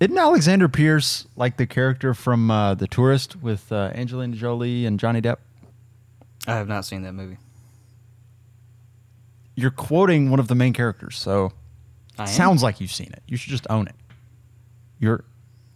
[0.00, 4.98] isn't Alexander Pierce like the character from uh, The Tourist with uh, Angelina Jolie and
[4.98, 5.36] Johnny Depp?
[6.46, 7.38] I have not seen that movie.
[9.56, 11.52] You're quoting one of the main characters, so
[12.18, 12.28] I am?
[12.28, 13.22] sounds like you've seen it.
[13.28, 13.94] You should just own it.
[14.98, 15.24] You're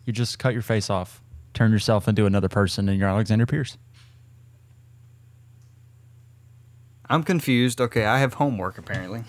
[0.04, 1.22] you just cut your face off,
[1.54, 3.76] turn yourself into another person, and you're Alexander Pierce.
[7.10, 7.80] I'm confused.
[7.80, 9.24] Okay, I have homework apparently.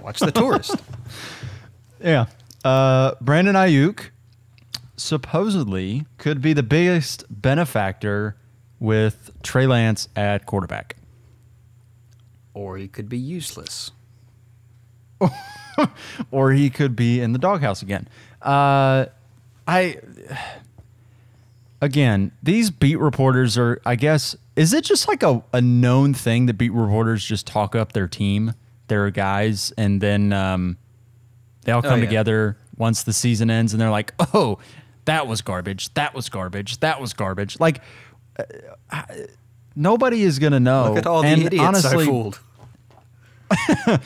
[0.00, 0.74] Watch the tourist.
[2.02, 2.28] Yeah.
[2.64, 4.08] Uh, Brandon Aiyuk
[4.96, 8.36] supposedly could be the biggest benefactor
[8.78, 10.96] with Trey Lance at quarterback.
[12.54, 13.90] Or he could be useless.
[16.30, 18.08] or he could be in the doghouse again.
[18.42, 19.06] Uh,
[19.66, 19.98] I
[21.80, 23.80] again, these beat reporters are.
[23.84, 27.74] I guess is it just like a, a known thing that beat reporters just talk
[27.74, 28.54] up their team,
[28.88, 30.78] their guys, and then um,
[31.62, 32.06] they all come yeah.
[32.06, 34.58] together once the season ends, and they're like, "Oh,
[35.04, 35.92] that was garbage.
[35.94, 36.80] That was garbage.
[36.80, 37.80] That was garbage." Like.
[38.38, 38.44] uh,
[38.90, 39.26] I-
[39.76, 40.88] Nobody is gonna know.
[40.88, 42.40] Look at all the and idiots honestly, I fooled.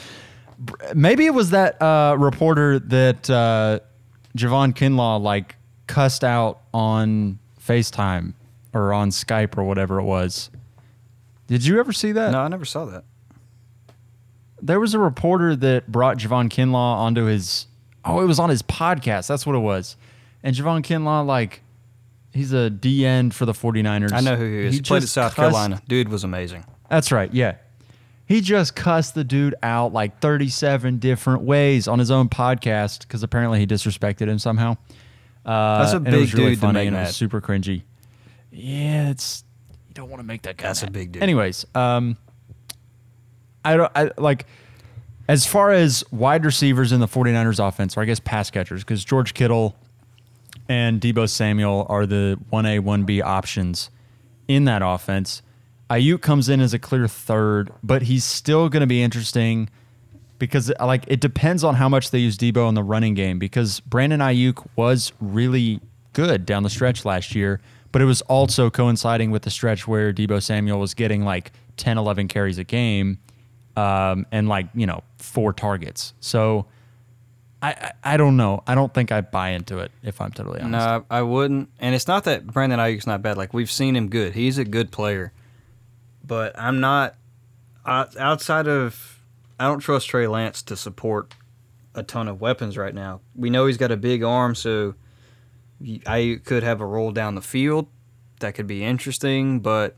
[0.95, 3.81] maybe it was that uh, reporter that uh,
[4.37, 8.35] Javon Kinlaw like cussed out on FaceTime
[8.73, 10.51] or on Skype or whatever it was.
[11.47, 12.33] Did you ever see that?
[12.33, 13.05] No, I never saw that.
[14.63, 17.67] There was a reporter that brought Javon Kinlaw onto his.
[18.05, 19.29] Oh, it was on his podcast.
[19.29, 19.97] That's what it was.
[20.43, 21.63] And Javon Kinlaw, like,
[22.35, 24.13] he's a D end for the 49ers.
[24.13, 24.75] I know who he is.
[24.75, 25.81] He, played at South cussed- Carolina.
[25.89, 26.65] Dude was amazing.
[26.91, 27.33] That's right.
[27.33, 27.57] Yeah.
[28.27, 33.23] He just cussed the dude out like 37 different ways on his own podcast because
[33.23, 34.77] apparently he disrespected him somehow.
[35.45, 37.17] Uh, That's a and it big was really dude to funny make and it was
[37.17, 37.83] super cringy.
[38.51, 39.45] Yeah, it's
[39.89, 40.69] you don't want to make that guy.
[40.69, 41.23] That's a big dude.
[41.23, 42.17] Anyways, um,
[43.65, 44.47] I don't I like
[45.29, 49.05] as far as wide receivers in the 49ers offense, or I guess pass catchers, because
[49.05, 49.77] George Kittle
[50.69, 53.91] and Deebo Samuel are the 1A, 1B options
[54.49, 55.43] in that offense.
[55.91, 59.69] Aiyuk comes in as a clear third, but he's still going to be interesting
[60.39, 63.81] because like it depends on how much they use Deebo in the running game because
[63.81, 65.81] Brandon Aiyuk was really
[66.13, 67.61] good down the stretch last year,
[67.93, 71.99] but it was also coinciding with the stretch where Deebo Samuel was getting like 10,
[71.99, 73.19] 11 carries a game
[73.77, 76.15] um, and like, you know, four targets.
[76.21, 76.67] So
[77.65, 78.63] I, I, don't know.
[78.67, 80.87] I don't think I buy into it if I'm totally honest.
[80.87, 81.71] No, I wouldn't.
[81.79, 83.39] And it's not that Brandon Aiyuk's not bad.
[83.39, 84.35] Like we've seen him good.
[84.35, 85.33] He's a good player.
[86.27, 87.15] But I'm not
[87.87, 89.21] out- outside of.
[89.59, 91.35] I don't trust Trey Lance to support
[91.95, 93.21] a ton of weapons right now.
[93.37, 94.95] We know he's got a big arm, so
[96.07, 97.87] I could have a roll down the field.
[98.41, 99.97] That could be interesting, but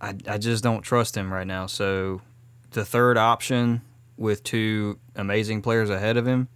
[0.00, 1.66] I I just don't trust him right now.
[1.66, 2.20] So
[2.70, 3.80] the third option
[4.16, 6.48] with two amazing players ahead of him,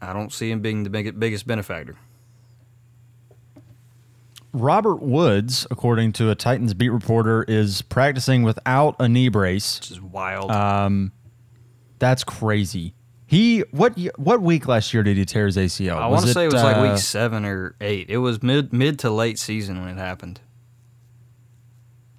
[0.00, 1.96] I don't see him being the big, biggest benefactor.
[4.52, 9.78] Robert Woods, according to a Titans beat reporter, is practicing without a knee brace.
[9.80, 10.50] which is wild.
[10.50, 11.12] Um,
[11.98, 12.94] that's crazy.
[13.26, 15.96] He what what week last year did he tear his ACL?
[15.96, 18.08] I want to say it was uh, like week seven or eight.
[18.08, 20.40] It was mid mid to late season when it happened.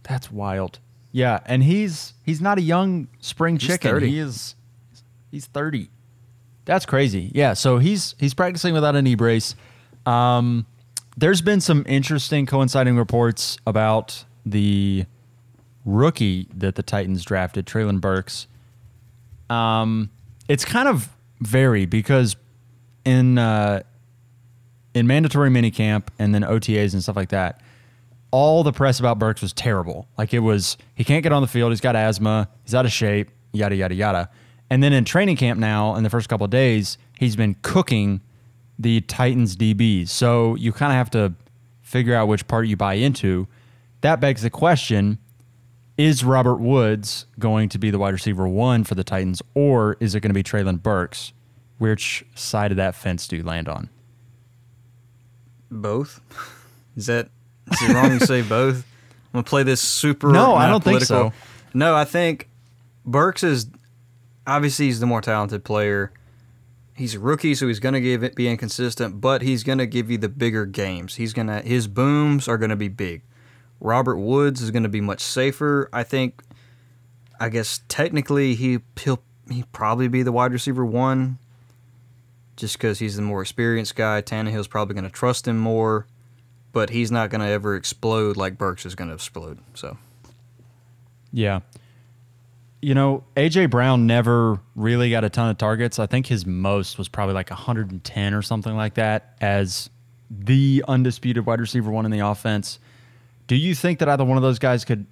[0.04, 0.78] That's wild.
[1.12, 3.92] Yeah, and he's he's not a young spring He's chicken.
[3.92, 4.10] 30.
[4.10, 4.56] He is
[5.32, 5.90] he's 30.
[6.66, 7.32] That's crazy.
[7.34, 9.56] Yeah, so he's he's practicing without a knee brace.
[10.06, 10.66] Um,
[11.18, 15.06] there's been some interesting coinciding reports about the
[15.86, 18.48] rookie that the Titans drafted, Treylon Burks.
[19.50, 20.10] Um,
[20.48, 21.10] it's kind of
[21.42, 22.36] varied because
[23.04, 23.82] in uh,
[24.94, 27.62] in mandatory minicamp and then OTAs and stuff like that,
[28.32, 30.08] all the press about Burks was terrible.
[30.18, 31.72] Like it was, he can't get on the field.
[31.72, 32.50] He's got asthma.
[32.64, 33.32] He's out of shape.
[33.54, 34.30] Yada yada yada.
[34.70, 38.22] And then in training camp now, in the first couple of days, he's been cooking
[38.78, 40.10] the Titans DBs.
[40.10, 41.34] So you kind of have to
[41.82, 43.48] figure out which part you buy into.
[44.02, 45.18] That begs the question:
[45.98, 50.14] Is Robert Woods going to be the wide receiver one for the Titans, or is
[50.14, 51.34] it going to be Treylon Burks?
[51.80, 53.90] Which side of that fence do you land on?
[55.72, 56.22] Both.
[56.98, 57.30] Is that
[57.72, 58.78] is it wrong to say both?
[58.78, 58.84] I'm
[59.40, 60.32] gonna play this super.
[60.32, 61.34] No, I don't think political- so.
[61.74, 62.50] No, I think
[63.06, 63.68] Burks is
[64.48, 66.12] obviously he's the more talented player.
[66.96, 70.18] He's a rookie, so he's gonna give it be inconsistent, but he's gonna give you
[70.18, 71.16] the bigger games.
[71.16, 73.22] He's gonna his booms are gonna be big.
[73.80, 75.90] Robert Woods is gonna be much safer.
[75.94, 76.42] I think.
[77.42, 81.38] I guess technically he he'll he probably be the wide receiver one,
[82.58, 84.22] just because he's the more experienced guy.
[84.22, 86.06] Tannehill's probably going to trust him more,
[86.72, 89.60] but he's not going to ever explode like Burks is going to explode.
[89.74, 89.98] So
[91.32, 91.62] Yeah.
[92.82, 96.00] You know, AJ Brown never really got a ton of targets.
[96.00, 99.90] I think his most was probably like 110 or something like that as
[100.30, 102.80] the undisputed wide receiver one in the offense.
[103.48, 105.06] Do you think that either one of those guys could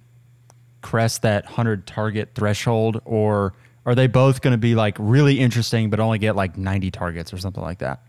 [0.80, 3.52] crest that 100 target threshold or
[3.84, 7.32] are they both going to be like really interesting but only get like 90 targets
[7.34, 8.00] or something like that?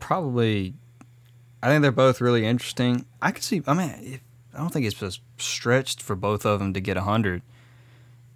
[0.00, 0.74] probably,
[1.62, 3.04] I think they're both really interesting.
[3.20, 3.62] I could see.
[3.66, 4.20] I mean, if,
[4.54, 7.42] I don't think it's just stretched for both of them to get hundred.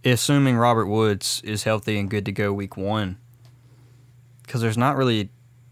[0.05, 3.19] assuming Robert Woods is healthy and good to go week one,
[4.43, 5.31] because there's not really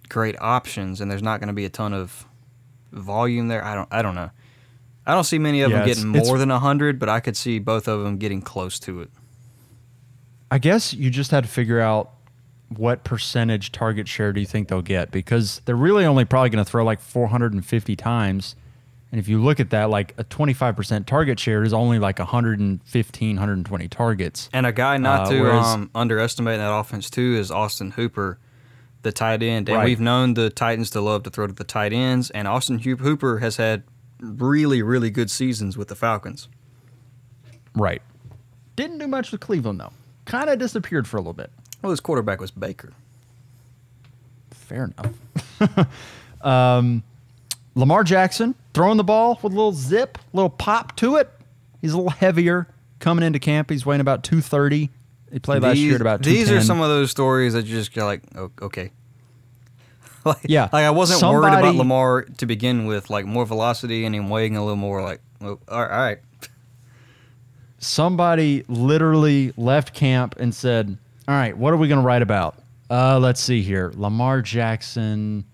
[0.09, 2.27] great options, and there's not going to be a ton of
[2.91, 3.65] volume there.
[3.65, 3.89] I don't.
[3.91, 4.31] I don't know.
[5.07, 7.59] I don't see many of Yeah, them getting more than hundred, but I could see
[7.59, 9.11] both of them getting close to it.
[10.51, 12.13] I guess you just had to figure out
[12.79, 16.65] what percentage target share do you think they'll get because they're really only probably going
[16.65, 18.57] to throw like 450 times.
[19.11, 23.37] And if you look at that, like a 25% target share is only like 115,
[23.37, 24.49] 120 targets.
[24.53, 28.39] And a guy not Uh, to whereas- um, underestimate that offense too is Austin Hooper,
[29.03, 29.69] the tight end.
[29.69, 29.85] And Right.
[29.85, 33.39] we've known the Titans to love to throw to the tight ends, and Austin Hooper
[33.41, 33.83] has had
[34.21, 36.49] really, really good seasons with the Falcons.
[37.75, 38.01] Right.
[38.77, 39.93] Didn't do much with Cleveland, though.
[40.25, 41.51] Kind of disappeared for a little bit.
[41.83, 42.93] Well, his quarterback was Baker.
[44.51, 45.89] Fair enough.
[46.43, 47.03] um,
[47.75, 51.31] Lamar Jackson throwing the ball with a little zip, a little pop to it.
[51.81, 52.69] He's a little heavier
[53.01, 53.71] coming into camp.
[53.71, 54.91] He's weighing about 230.
[55.33, 57.95] He played last year at about these are some of those stories that you just
[57.95, 58.91] go like, oh, okay.
[60.25, 64.15] like, Yeah, like I wasn't worried about Lamar to begin with, like more velocity and
[64.15, 65.03] him weighing a little more.
[65.03, 66.19] Like, oh, all right.
[67.79, 72.59] somebody literally left camp and said, "All right, what are we going to write about?
[72.91, 75.45] Uh, let's see here: Lamar Jackson,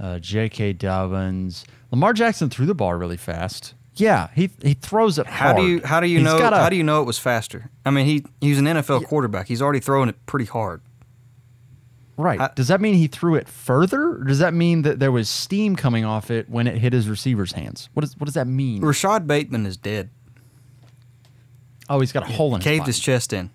[0.00, 0.74] uh, J.K.
[0.74, 1.64] Dobbins.
[1.90, 3.74] Lamar Jackson threw the ball really fast.
[3.96, 6.76] Yeah, he he throws it How do you how do you He's know how do
[6.76, 7.70] you know it was faster?
[7.84, 9.48] I mean, he he's an NFL quarterback.
[9.48, 10.80] He's already throwing it pretty hard.
[12.16, 12.40] right?
[12.40, 15.28] I- does that mean he threw it further, or does that mean that there was
[15.28, 17.88] steam coming off it when it hit his receiver's hands?
[17.94, 18.80] What does what does that mean?
[18.80, 20.10] Rashod Bateman is dead.
[21.88, 23.50] Oh, he's got a hole in Caved his chest in.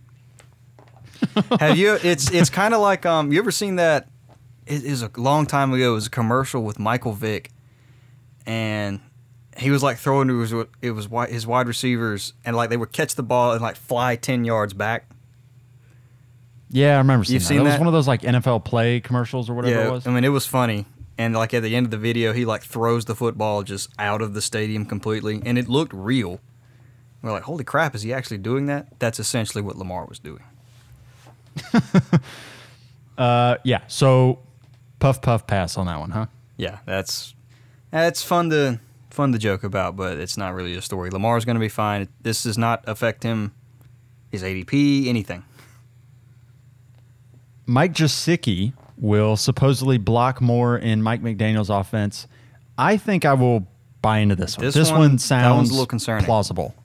[1.60, 1.97] Have you?
[2.04, 3.32] It's it's kind of like um.
[3.32, 4.08] You ever seen that?
[4.65, 5.91] It is a long time ago.
[5.91, 7.51] It was a commercial with Michael Vick,
[8.45, 8.99] and
[9.58, 12.91] he was like throwing to his it was his wide receivers, and like they would
[12.91, 15.10] catch the ball and like fly ten yards back.
[16.69, 17.47] Yeah, I remember seeing You've that.
[17.47, 20.08] seen it was one of those like NFL play commercials or whatever yeah, it was.
[20.08, 20.86] I mean it was funny.
[21.17, 24.21] And like at the end of the video, he like throws the football just out
[24.21, 26.41] of the stadium completely, and it looked real.
[27.21, 28.99] We're like, holy crap, is he actually doing that?
[28.99, 30.43] That's essentially what Lamar was doing.
[33.18, 33.80] Uh, yeah.
[33.88, 34.39] So,
[35.00, 36.26] puff puff pass on that one, huh?
[36.58, 37.34] yeah, that's
[37.89, 41.10] that's fun to fun to joke about, but it's not really a story.
[41.10, 42.10] Lamar's going to be fine.
[42.22, 43.54] This does not affect him,
[44.34, 45.44] his ADP, anything.
[47.65, 52.28] Mike Gesicki will supposedly block more in Mike McDaniel's offense.
[52.78, 53.65] I think I will
[54.02, 54.65] buy into this one.
[54.65, 56.26] This This, one- one, sounds a little concerning.
[56.26, 56.76] plausible.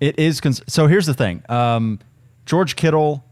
[0.00, 0.40] It is.
[0.40, 1.42] Cons- so here's the thing.
[1.48, 1.98] Um,
[2.46, 3.22] George Kittle,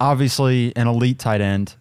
[0.00, 1.74] obviously an elite tight end,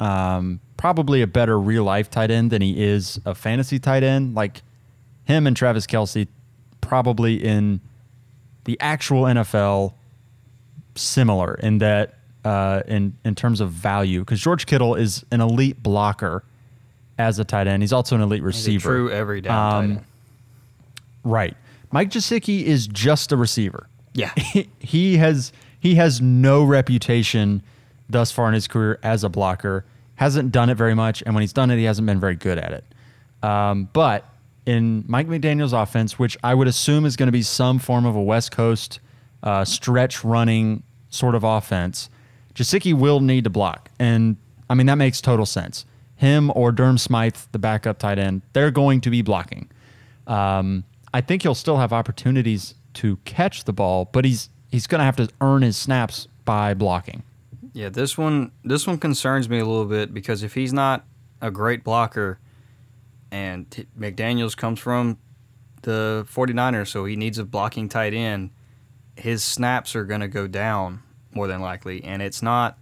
[0.00, 4.34] um, probably a better real life tight end than he is a fantasy tight end.
[4.34, 4.62] Like
[5.24, 6.26] him and Travis Kelce,
[6.80, 7.80] probably in
[8.64, 9.94] the actual NFL,
[10.94, 15.82] similar in that uh, in in terms of value because George Kittle is an elite
[15.82, 16.42] blocker
[17.18, 17.82] as a tight end.
[17.82, 18.88] He's also an elite receiver.
[18.88, 20.04] true every down Um, tight end.
[21.22, 21.56] Right.
[21.92, 23.88] Mike Gesicki is just a receiver.
[24.14, 24.30] Yeah.
[24.36, 27.62] He, he has he has no reputation
[28.08, 29.84] thus far in his career as a blocker.
[30.16, 32.58] Hasn't done it very much, and when he's done it, he hasn't been very good
[32.58, 32.84] at it.
[33.42, 34.26] Um, but
[34.66, 38.14] in Mike McDaniel's offense, which I would assume is going to be some form of
[38.14, 39.00] a West Coast
[39.42, 42.10] uh, stretch running sort of offense,
[42.54, 44.36] Gesicki will need to block, and
[44.68, 45.86] I mean that makes total sense.
[46.16, 49.70] Him or Durham Smythe, the backup tight end, they're going to be blocking.
[50.26, 55.00] Um, I think he'll still have opportunities to catch the ball, but he's he's going
[55.00, 57.22] to have to earn his snaps by blocking.
[57.72, 61.04] Yeah, this one this one concerns me a little bit because if he's not
[61.40, 62.38] a great blocker
[63.30, 65.18] and McDaniels comes from
[65.82, 68.50] the 49ers so he needs a blocking tight end,
[69.16, 71.02] his snaps are going to go down
[71.32, 72.76] more than likely and it's not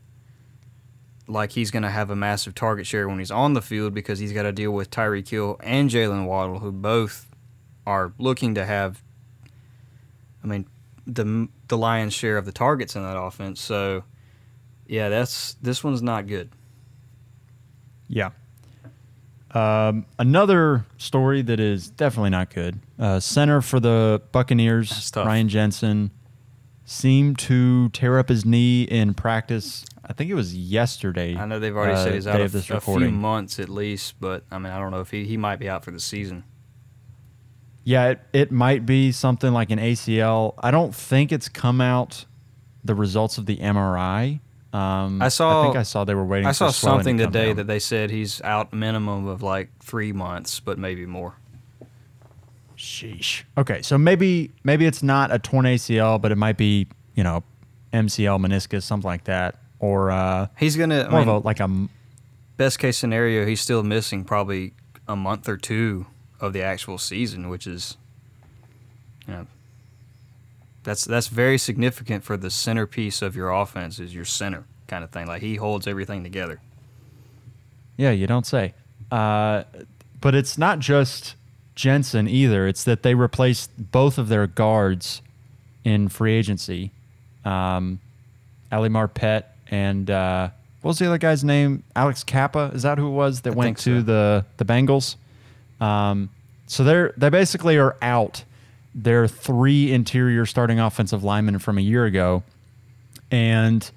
[1.27, 4.19] like he's going to have a massive target share when he's on the field because
[4.19, 7.27] he's got to deal with Tyreek Hill and Jaylen Waddle who both
[7.87, 9.03] are looking to have
[10.43, 10.67] I mean
[11.07, 13.61] the the lion's share of the targets in that offense.
[13.61, 14.05] So
[14.87, 16.51] yeah, that's this one's not good.
[18.09, 18.31] Yeah.
[19.53, 22.81] Um, another story that is definitely not good.
[22.99, 26.11] Uh, center for the Buccaneers, Ryan Jensen,
[26.85, 29.85] seemed to tear up his knee in practice.
[30.05, 31.37] I think it was yesterday.
[31.37, 33.69] I know they've already uh, said he's out of of this a few months at
[33.69, 36.01] least, but I mean I don't know if he he might be out for the
[36.01, 36.45] season.
[37.89, 40.53] Yeah, it, it might be something like an ACL.
[40.59, 42.27] I don't think it's come out
[42.85, 44.41] the results of the MRI.
[44.75, 46.47] Um, I saw- I think I saw they were waiting.
[46.47, 47.57] I for saw something today down.
[47.57, 51.37] that they said he's out minimum of like three months, but maybe more.
[52.77, 53.45] Sheesh.
[53.57, 57.43] Okay, so maybe maybe it's not a torn ACL, but it might be you know,
[57.95, 61.05] MCL, meniscus, something like that, or uh, He's gonna.
[61.05, 61.89] I more mean, of a like a
[62.59, 64.75] best case scenario, he's still missing probably
[65.09, 66.05] a month or two
[66.41, 67.97] of the actual season, which is,
[69.27, 69.47] you know,
[70.85, 75.11] that's that's very significant for the centerpiece of your offense is your center kind of
[75.11, 75.27] thing.
[75.27, 76.61] Like he holds everything together.
[77.97, 78.75] Yeah, you don't say.
[79.11, 79.65] Uh,
[80.21, 81.35] but it's not just
[81.75, 82.67] Jensen either.
[82.67, 85.21] It's that they replaced both of their guards
[85.85, 86.93] in free agency.
[87.45, 88.01] Um,
[88.71, 91.83] Ali Marpet and uh, what was the other guy's name?
[91.97, 92.71] Alex Cappa.
[92.75, 95.17] Is that who it was that I went think to the the Bengals?
[95.81, 96.31] Um,
[96.67, 98.45] so they're they basically are out.
[98.95, 102.43] They're three interior starting offensive linemen from a year ago,
[103.31, 103.89] and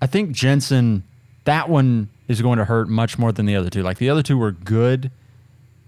[0.00, 1.02] I think Jensen,
[1.44, 3.82] that one is going to hurt much more than the other two.
[3.82, 5.10] Like the other two were good,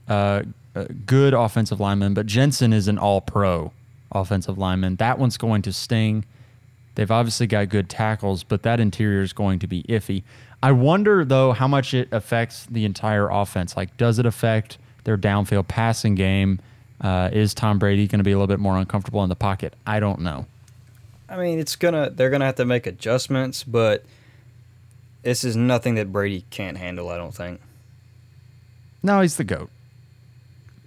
[0.08, 0.42] uh,
[0.74, 3.72] uh, good offensive linemen, but Jensen is an all-pro
[4.12, 4.96] offensive lineman.
[4.96, 6.24] That one's going to sting.
[6.94, 10.22] They've obviously got good tackles, but that interior is going to be iffy.
[10.62, 13.76] I wonder though how much it affects the entire offense.
[13.76, 16.60] Like, does it affect their downfield passing game?
[17.00, 19.74] Uh, is Tom Brady going to be a little bit more uncomfortable in the pocket?
[19.86, 20.46] I don't know.
[21.28, 24.04] I mean, it's gonna they're gonna have to make adjustments, but
[25.22, 27.08] this is nothing that Brady can't handle.
[27.08, 27.60] I don't think.
[29.02, 29.70] No, he's the goat.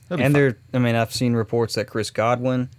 [0.10, 2.70] And there, I mean, I've seen reports that Chris Godwin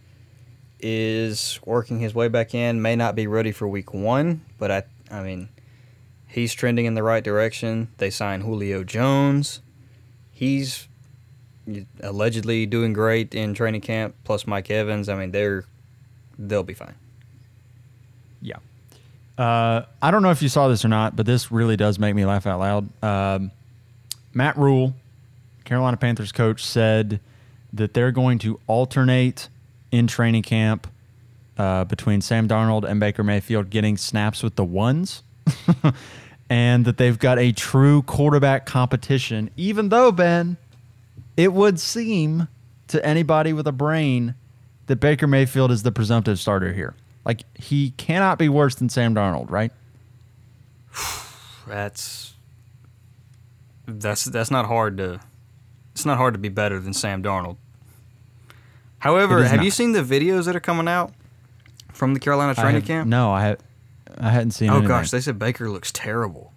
[0.81, 2.83] is working his way back in.
[2.83, 5.49] May not be ready for Week One, but I, I mean,
[6.27, 7.89] he's trending in the right direction.
[7.99, 9.61] They signed Julio Jones.
[10.33, 10.89] He's
[12.03, 14.15] allegedly doing great in training camp.
[14.25, 15.09] Plus Mike Evans.
[15.09, 15.65] I mean, they're
[16.39, 16.95] they'll be fine.
[18.41, 18.57] Yeah.
[19.39, 22.15] Uh, I don't know if you saw this or not, but this really does make
[22.15, 23.03] me laugh out loud.
[23.03, 23.51] Um,
[24.35, 24.95] Matt Rhule,
[25.65, 27.21] Carolina Panthers coach, said
[27.73, 29.49] that they're going to alternate
[29.91, 30.87] in training camp
[31.59, 35.23] uh, between Sam Darnold and Baker Mayfield getting snaps with the ones,
[36.51, 40.57] and that they've got a true quarterback competition, even though, Ben,
[41.41, 42.49] it would seem
[42.89, 44.35] to anybody with a brain
[44.89, 46.95] that Baker Mayfield is the presumptive starter here.
[47.25, 49.73] Like he cannot be worse than Sam Darnold, right?
[51.67, 52.35] That's
[53.87, 55.21] that's that's not hard to
[55.93, 57.57] it's not hard to be better than Sam Darnold.
[58.99, 59.65] However, have not.
[59.65, 61.13] you seen the videos that are coming out
[61.93, 63.09] from the Carolina training have- camp?
[63.09, 63.61] No, I have.
[64.19, 64.69] I hadn't seen.
[64.69, 64.89] Oh anything.
[64.89, 66.53] gosh, they said Baker looks terrible.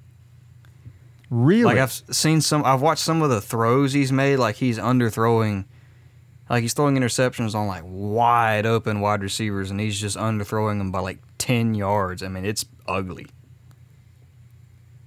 [1.33, 1.75] Really?
[1.75, 5.65] Like I've seen some I've watched some of the throws he's made like he's underthrowing
[6.49, 10.91] like he's throwing interceptions on like wide open wide receivers and he's just underthrowing them
[10.91, 12.21] by like 10 yards.
[12.21, 13.27] I mean, it's ugly.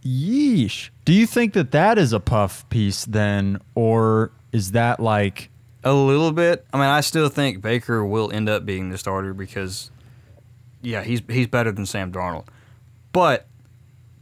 [0.05, 0.91] Yeesh.
[1.05, 5.51] Do you think that that is a puff piece then, or is that like?
[5.83, 6.67] A little bit.
[6.73, 9.91] I mean, I still think Baker will end up being the starter because,
[10.83, 12.47] yeah, he's he's better than Sam Darnold.
[13.13, 13.47] But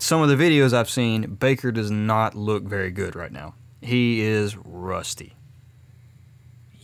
[0.05, 3.55] some of the videos I've seen, Baker does not look very good right now.
[3.81, 5.33] He is rusty.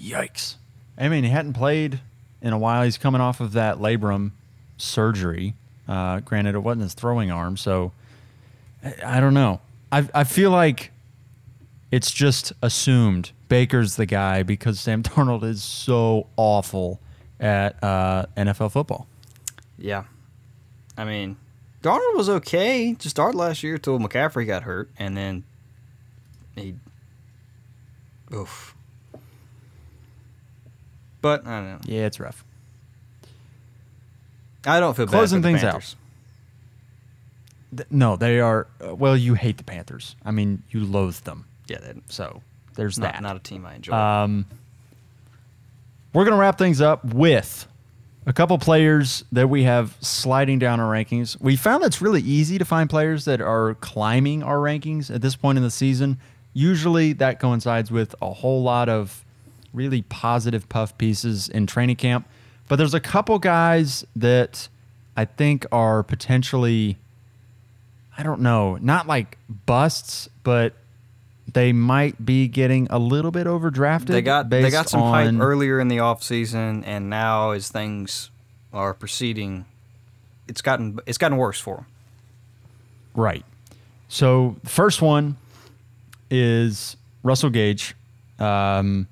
[0.01, 0.55] Yikes!
[0.97, 2.01] I mean, he hadn't played
[2.41, 2.83] in a while.
[2.83, 4.31] He's coming off of that labrum
[4.79, 5.55] surgery.
[5.87, 7.93] Uh, granted, it wasn't his throwing arm, so
[8.83, 9.61] I, I don't know.
[9.93, 10.91] I I feel like
[11.91, 17.01] it's just assumed Baker's the guy because Sam Darnold is so awful
[17.39, 19.07] at uh, NFL football.
[19.77, 20.05] Yeah,
[20.97, 21.37] I mean,
[21.83, 25.45] Darnold was okay to start last year till McCaffrey got hurt, and then
[26.55, 26.75] he,
[28.35, 28.75] oof.
[31.23, 31.79] But I don't know.
[31.85, 32.45] Yeah, it's rough.
[34.67, 35.73] I don't feel bad Closing things out.
[35.73, 35.97] Panthers.
[37.77, 38.67] Th- No, they are.
[38.87, 40.17] Uh, well, you hate the Panthers.
[40.25, 41.47] I mean, you loathe them.
[41.67, 42.43] Yeah, that, So
[42.75, 43.23] there's not that.
[43.23, 43.95] not a team I enjoy.
[43.95, 44.45] Um,
[46.13, 47.67] we're going to wrap things up with
[48.27, 51.41] a couple players that we have sliding down our rankings.
[51.41, 55.37] We found that's really easy to find players that are climbing our rankings at this
[55.37, 56.19] point in the season.
[56.53, 59.25] Usually that coincides with a whole lot of
[59.73, 62.29] really positive puff pieces in training camp.
[62.69, 64.69] But there's a couple guys that
[65.17, 66.99] I think are potentially,
[68.17, 70.75] I don't know, not like busts, but
[71.53, 74.07] they might be getting a little bit overdrafted.
[74.07, 78.31] they got they got some hype earlier in the offseason, and now as things
[78.73, 79.65] are proceeding,
[80.49, 81.87] it's gotten it's gotten worse for them.
[83.15, 83.45] Right.
[84.09, 85.37] So the first one
[86.31, 87.95] is Russell Gage.
[88.39, 89.07] Um,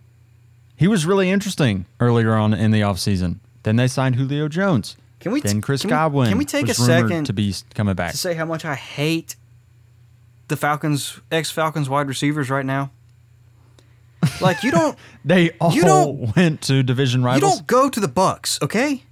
[0.77, 3.37] he was really interesting earlier on in the offseason.
[3.65, 4.97] Then they signed Julio Jones.
[5.21, 6.29] Can we Then Chris can we- Godwin.
[6.29, 8.13] can we take a second to be coming back?
[8.13, 9.35] to say how much I hate
[10.49, 12.91] the Falcons ex Falcons wide receivers right now?
[14.41, 17.43] Like you don't They all You don't- went to division rivals.
[17.43, 19.03] you don't go to the Bucs, okay?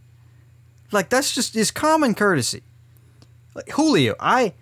[0.93, 2.62] Like that's just is common courtesy.
[3.55, 4.53] Like Julio, I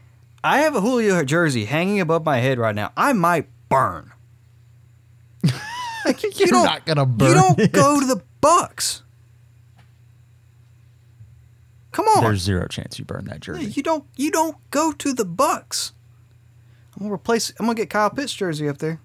[0.42, 2.92] I have a Julio jersey hanging above my head right now.
[2.96, 4.12] I might burn.
[6.04, 7.72] Like, you You're don't, not gonna burn You don't it.
[7.72, 9.00] go to the Bucs.
[11.92, 12.22] Come on.
[12.24, 13.66] There's zero chance you burn that jersey.
[13.66, 15.92] You don't you don't go to the Bucs.
[16.96, 19.00] I'm gonna replace I'm gonna get Kyle Pitts jersey up there.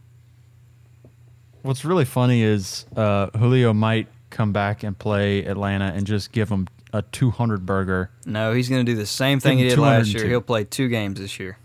[1.61, 6.49] What's really funny is uh, Julio might come back and play Atlanta and just give
[6.49, 10.27] them a 200 burger No, he's gonna do the same thing he did last year.
[10.27, 11.57] He'll play two games this year.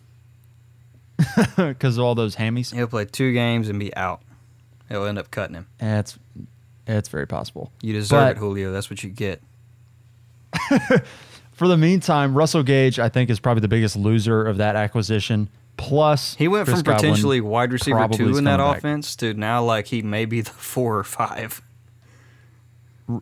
[1.57, 2.75] because of all those hammies.
[2.75, 4.21] He'll play two games and be out.
[4.89, 5.67] He'll end up cutting him.
[5.79, 6.19] That's
[6.87, 7.73] it's very possible.
[7.83, 8.73] You deserve But- it, Julio.
[8.73, 9.41] That's what you get.
[11.53, 15.49] For the meantime, Russell Gage, I think, is probably the biggest loser of that acquisition.
[15.77, 18.79] Plus, He went Chris from Godwin potentially wide receiver two in that back.
[18.79, 21.63] offense to now like he may be the four or five.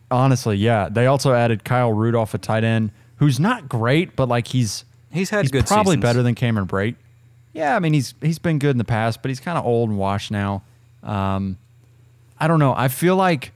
[0.09, 0.87] Honestly, yeah.
[0.89, 5.29] They also added Kyle Rudolph, a tight end, who's not great, but like he's He's
[5.29, 6.01] had he's good probably seasons.
[6.03, 6.95] better than Cameron Brate.
[7.53, 9.89] Yeah, I mean he's he's been good in the past, but he's kind of old
[9.89, 10.63] and washed now.
[11.03, 11.57] Um,
[12.39, 12.73] I don't know.
[12.75, 13.51] I feel like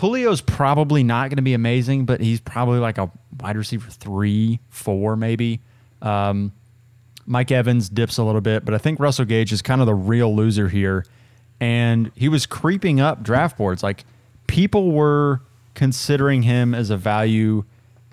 [0.00, 3.10] Julio's probably not going to be amazing, but he's probably like a
[3.40, 5.60] wide receiver three, four, maybe.
[6.02, 6.52] Um,
[7.26, 9.94] Mike Evans dips a little bit, but I think Russell Gage is kind of the
[9.94, 11.04] real loser here.
[11.60, 13.82] And he was creeping up draft boards.
[13.82, 14.04] Like
[14.46, 15.40] people were
[15.74, 17.64] considering him as a value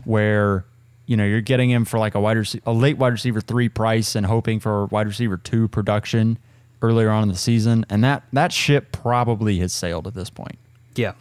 [0.06, 0.66] where,
[1.06, 3.70] you know, you're getting him for like a wide rece- a late wide receiver three
[3.70, 6.38] price and hoping for wide receiver two production
[6.82, 7.86] earlier on in the season.
[7.90, 10.58] And that that ship probably has sailed at this point.
[10.96, 11.14] Yeah.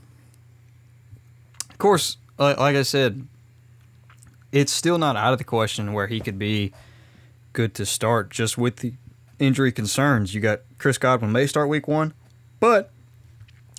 [1.70, 3.26] Of course, like I said,
[4.53, 6.72] it's still not out of the question where he could be
[7.61, 8.94] good to start just with the
[9.38, 10.34] injury concerns.
[10.34, 12.14] You got Chris Godwin may start week one,
[12.58, 12.90] but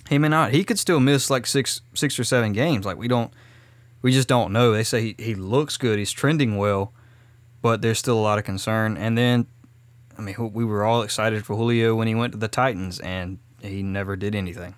[0.08, 0.52] he may not.
[0.52, 2.86] He could still miss like six six or seven games.
[2.86, 3.32] Like we don't
[4.00, 4.70] we just don't know.
[4.70, 6.92] They say he, he looks good, he's trending well,
[7.60, 8.96] but there's still a lot of concern.
[8.96, 9.48] And then
[10.16, 13.38] I mean we were all excited for Julio when he went to the Titans and
[13.62, 14.76] he never did anything.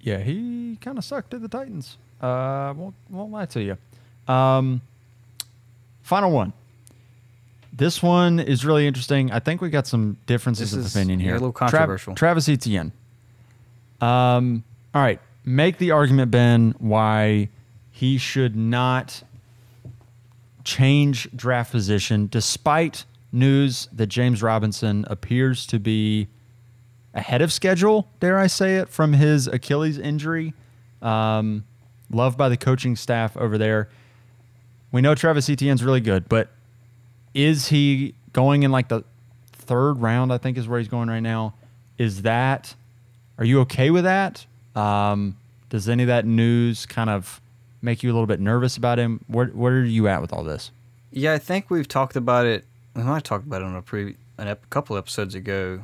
[0.00, 1.96] Yeah, he kind of sucked at the Titans.
[2.20, 3.76] Uh, won't won't lie to you.
[4.32, 4.82] Um,
[6.02, 6.52] final one.
[7.78, 9.30] This one is really interesting.
[9.30, 11.34] I think we got some differences This of opinion yeah, here.
[11.34, 12.14] a little controversial.
[12.16, 12.92] Travis Etienne.
[14.00, 17.48] Um, all right, make the argument, Ben, why
[17.92, 19.22] he should not
[20.64, 26.26] change draft position, despite news that James Robinson appears to be
[27.14, 30.52] ahead of schedule, dare I say it, from his Achilles injury.
[31.00, 31.64] Um,
[32.10, 33.88] loved by the coaching staff over there.
[34.90, 36.50] We know Travis Etienne's really good, but
[37.34, 39.04] is he going in like the
[39.52, 40.32] third round?
[40.32, 41.54] I think is where he's going right now.
[41.96, 42.74] Is that?
[43.38, 44.46] Are you okay with that?
[44.74, 45.36] Um,
[45.70, 47.40] does any of that news kind of
[47.82, 49.24] make you a little bit nervous about him?
[49.26, 50.70] Where Where are you at with all this?
[51.10, 52.64] Yeah, I think we've talked about it.
[52.94, 55.80] We might have talked about it on a pre an ep- couple episodes ago,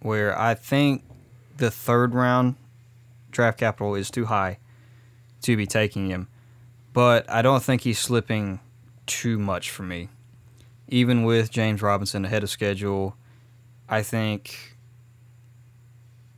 [0.00, 1.04] where I think
[1.56, 2.56] the third round
[3.30, 4.58] draft capital is too high
[5.42, 6.28] to be taking him,
[6.92, 8.60] but I don't think he's slipping
[9.06, 10.08] too much for me.
[10.92, 13.16] Even with James Robinson ahead of schedule,
[13.88, 14.76] I think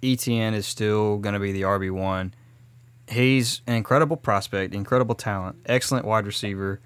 [0.03, 2.33] Etienne is still going to be the RB one.
[3.09, 6.81] He's an incredible prospect, incredible talent, excellent wide receiver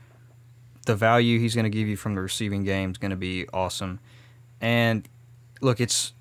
[0.88, 3.46] the value he's going to give you from the receiving game is going to be
[3.52, 4.00] awesome.
[4.60, 5.06] And
[5.60, 6.14] look, it's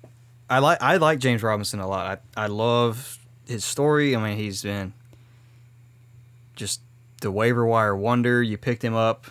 [0.48, 2.20] I like I like James Robinson a lot.
[2.36, 4.14] I I love his story.
[4.14, 4.92] I mean, he's been
[6.54, 6.82] just
[7.22, 8.42] the waiver wire wonder.
[8.42, 9.24] You picked him up.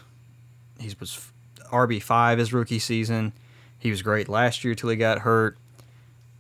[0.80, 1.32] He was
[1.72, 3.34] RB five his rookie season.
[3.80, 5.58] He was great last year till he got hurt.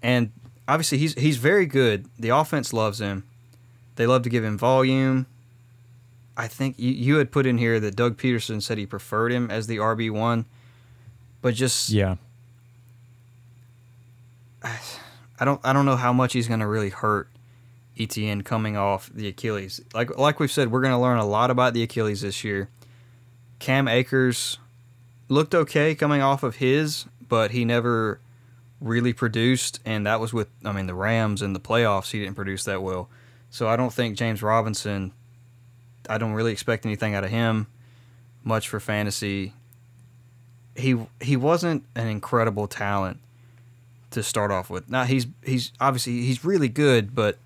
[0.01, 0.31] And
[0.67, 2.07] obviously, he's he's very good.
[2.17, 3.23] The offense loves him.
[3.95, 5.25] They love to give him volume.
[6.35, 9.49] I think you, you had put in here that Doug Pederson said he preferred him
[9.49, 10.45] as the RB one,
[11.41, 12.15] but just Yeah,
[15.39, 17.29] I don't I don't know how much he's going to really hurt
[17.99, 19.81] Etienne coming off the Achilles.
[19.93, 22.69] Like like we've said, we're going to learn a lot about the Achilles this year.
[23.59, 24.59] Cam Akers
[25.29, 28.19] looked okay coming off of his, but he never
[28.79, 32.11] really produced, and that was with I mean the Rams in the playoffs.
[32.11, 33.09] He didn't produce that well,
[33.49, 35.13] so I don't think James Robinson.
[36.09, 37.67] I don't really expect anything out of him,
[38.43, 39.53] much for fantasy.
[40.75, 43.19] He he wasn't an incredible talent
[44.11, 44.89] to start off with.
[44.89, 47.37] Now he's he's obviously he's really good, but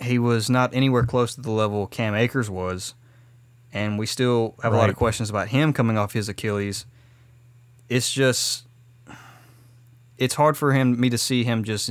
[0.00, 2.94] he was not anywhere close to the level Cam Akers was,
[3.74, 6.86] and we still have a lot of questions about him coming off his Achilles.
[7.88, 8.66] It's just
[10.16, 11.90] it's hard for him me to see him just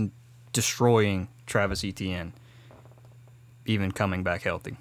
[0.54, 2.34] destroying Travis Etienne,
[3.66, 4.78] even coming back healthy.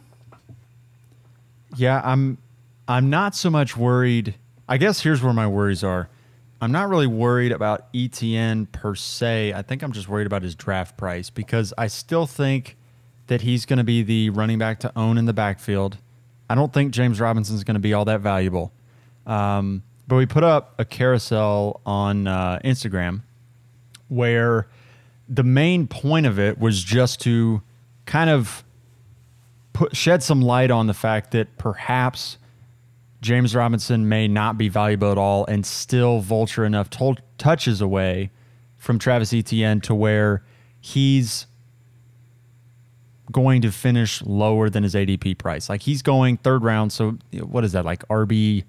[1.77, 2.39] Yeah, I'm
[2.87, 4.37] I'm not so much worried.
[4.69, 6.09] I guess here's where my worries are.
[6.61, 9.53] I'm not really worried about Etienne per se.
[9.53, 12.77] I think I'm just worried about his draft price because I still think
[13.27, 15.99] that he's going to be the running back to own in the backfield.
[16.53, 18.75] I don't think James Robinson is going to be all that valuable.
[19.27, 23.23] Um, but we put up a carousel on uh, Instagram
[24.09, 24.69] where
[25.27, 27.63] the main point of it was just to
[28.05, 28.65] kind of
[29.73, 32.37] put shed some light on the fact that perhaps
[33.23, 38.31] James Robinson may not be valuable at all and still vulture enough to- touches away
[38.77, 40.45] from Travis Etienne to where
[40.79, 41.47] he's
[43.33, 45.69] going to finish lower than his ADP price.
[45.69, 46.93] Like he's going third round.
[46.93, 48.65] So what is that like RB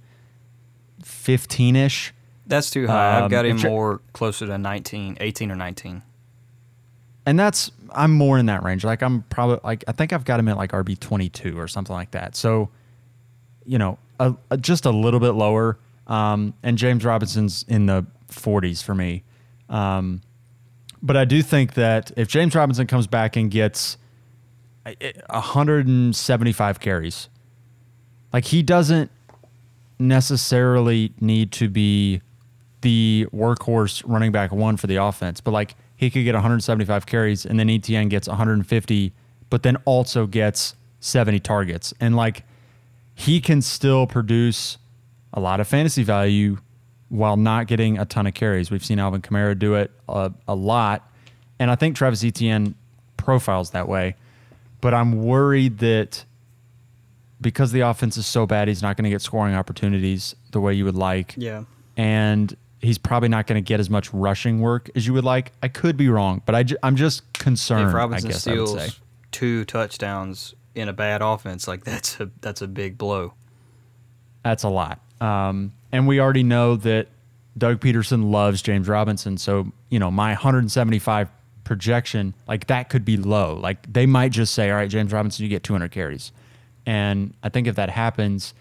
[1.03, 2.13] 15 ish?
[2.47, 3.17] That's too high.
[3.17, 6.01] I've Um, got him more closer to 19, 18 or 19.
[7.25, 8.83] and that's I'm more in that range.
[8.83, 11.67] Like I'm probably like I think I've got him at like RB twenty two or
[11.69, 12.35] something like that.
[12.35, 12.69] So,
[13.65, 15.77] you know, a, a- just a little bit lower.
[16.07, 19.23] Um, and James Robinson's in the forties for me.
[19.69, 20.21] Um,
[21.01, 23.97] but I do think that if James Robinson comes back and gets
[24.85, 27.29] Eh, hundred and seventy five carries,
[28.31, 29.09] like he doesn't
[29.99, 32.21] necessarily need to be
[32.81, 37.45] the workhorse running back one for the offense, but like he could get 175 carries
[37.45, 39.13] and then Etienne gets 150,
[39.49, 41.93] but then also gets 70 targets.
[41.99, 42.43] And like
[43.15, 44.77] he can still produce
[45.33, 46.57] a lot of fantasy value
[47.09, 48.69] while not getting a ton of carries.
[48.69, 51.09] We've seen Alvin Kamara do it a, a lot.
[51.59, 52.75] And I think Travis Etienne
[53.15, 54.15] profiles that way.
[54.83, 56.25] But I'm worried that
[57.39, 60.73] because the offense is so bad, he's not going to get scoring opportunities the way
[60.73, 61.63] you would like Yeah.
[61.95, 65.53] and he's probably not going to get as much rushing work as you would like.
[65.63, 67.87] I could be wrong, but I I'm just concerned.
[67.87, 68.73] if I Robinson guess I would say.
[68.87, 68.99] steals
[69.31, 73.33] two touchdowns in a bad offense, like that's a that's a big blow.
[74.43, 74.99] That's a lot.
[75.21, 77.07] Um, and we already know that
[77.57, 79.37] Doug Pederson loves James Robinson.
[79.37, 81.29] So, you know, my 175
[81.63, 83.55] projection, like that could be low.
[83.55, 86.31] Like they might just say, all right, James Robinson, you get 200 carries.
[86.85, 88.53] And I think if that happens,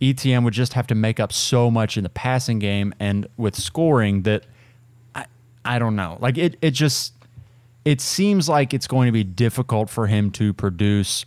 [0.00, 3.56] Etienne would just have to make up so much in the passing game and with
[3.56, 4.44] scoring that
[5.14, 5.26] I,
[5.64, 6.18] I don't know.
[6.20, 7.14] Like it, it just,
[7.84, 11.24] it seems like it's going to be difficult for him to produce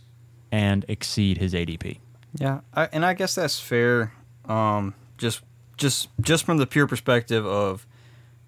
[0.50, 1.98] and exceed his ADP.
[2.34, 4.12] Yeah, I, and I guess that's fair.
[4.46, 5.42] Um, just
[5.76, 7.86] just just from the pure perspective of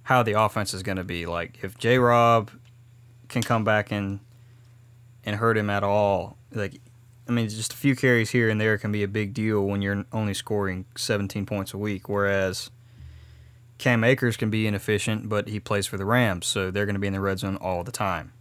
[0.03, 1.27] how the offense is going to be.
[1.27, 1.99] Like if J.
[1.99, 2.51] Rob
[3.31, 4.21] can come back and
[5.25, 6.81] and hurt him at all, like
[7.29, 9.83] I mean, just a few carries here and there can be a big deal when
[9.83, 12.09] you're only scoring 17 points a week.
[12.09, 12.71] Whereas
[13.79, 17.01] Cam Akers can be inefficient, but he plays for the Rams, so they're going to
[17.01, 18.33] be in the red zone all the time.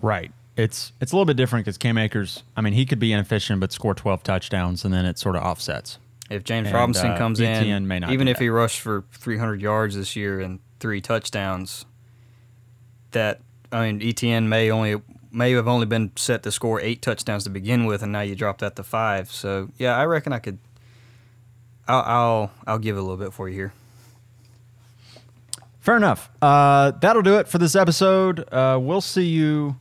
[0.00, 0.32] Right.
[0.56, 2.42] It's it's a little bit different because Cam Akers.
[2.56, 5.42] I mean, he could be inefficient but score twelve touchdowns, and then it sort of
[5.42, 5.98] offsets.
[6.30, 8.44] If James And, Robinson uh, comes Etienne in, may not even if that.
[8.44, 11.84] he rushed for 300 yards this year and three touchdowns,
[13.10, 13.40] that
[13.74, 15.02] I mean Etienne may only
[15.32, 18.36] may have only been set to score eight touchdowns to begin with, and now you
[18.36, 19.30] drop that to five.
[19.32, 20.58] So yeah, I reckon I could.
[21.88, 23.72] I'll I'll, I'll give it a little bit for you here.
[25.80, 26.30] Fair enough.
[26.40, 28.40] Uh, that'll do it for this episode.
[28.52, 29.76] Uh, we'll see you.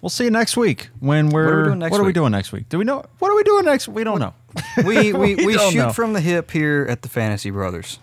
[0.00, 1.46] We'll see you next week when we're.
[1.46, 2.14] What are we doing next are we week?
[2.14, 2.68] doing next week?
[2.68, 3.04] Do we know?
[3.20, 3.88] What are we doing next?
[3.88, 4.34] We don't know.
[4.84, 5.92] We we, we, don't shoot know.
[5.92, 7.98] from the hip here at the Fantasy Brothers.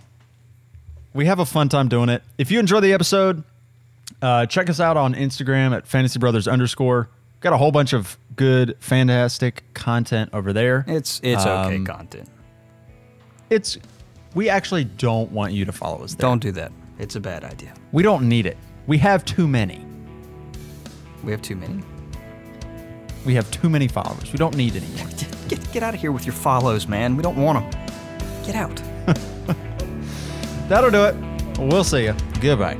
[1.14, 2.24] we have a fun time doing it.
[2.38, 3.44] If you enjoy the episode,
[4.26, 7.09] uh, check us out on Instagram at Fantasy Brothers underscore.
[7.41, 10.84] Got a whole bunch of good, fantastic content over there.
[10.88, 12.28] It's it's okay Um, content.
[13.51, 13.78] It's
[14.34, 16.28] we actually don't want you to follow us there.
[16.28, 16.71] Don't do that.
[16.97, 17.73] It's a bad idea.
[17.91, 18.57] We don't need it.
[18.88, 19.86] We have too many.
[21.23, 21.84] We have too many.
[23.26, 24.32] We have too many followers.
[24.32, 25.07] We don't need any more.
[25.47, 27.15] Get get out of here with your follows, man.
[27.15, 27.86] We don't want them.
[28.43, 28.82] Get out.
[30.67, 31.15] That'll do it.
[31.59, 32.15] We'll see you.
[32.41, 32.78] Goodbye.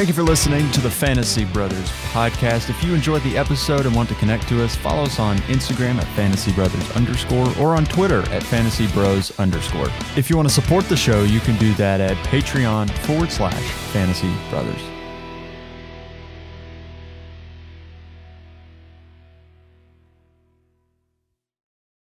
[0.00, 2.70] Thank you for listening to the Fantasy Brothers podcast.
[2.70, 5.96] If you enjoyed the episode and want to connect to us, follow us on Instagram
[5.96, 9.90] at Fantasy Brothers underscore or on Twitter at Fantasy Bros underscore.
[10.16, 13.62] If you want to support the show, you can do that at Patreon forward slash
[13.92, 14.89] Fantasy Brothers.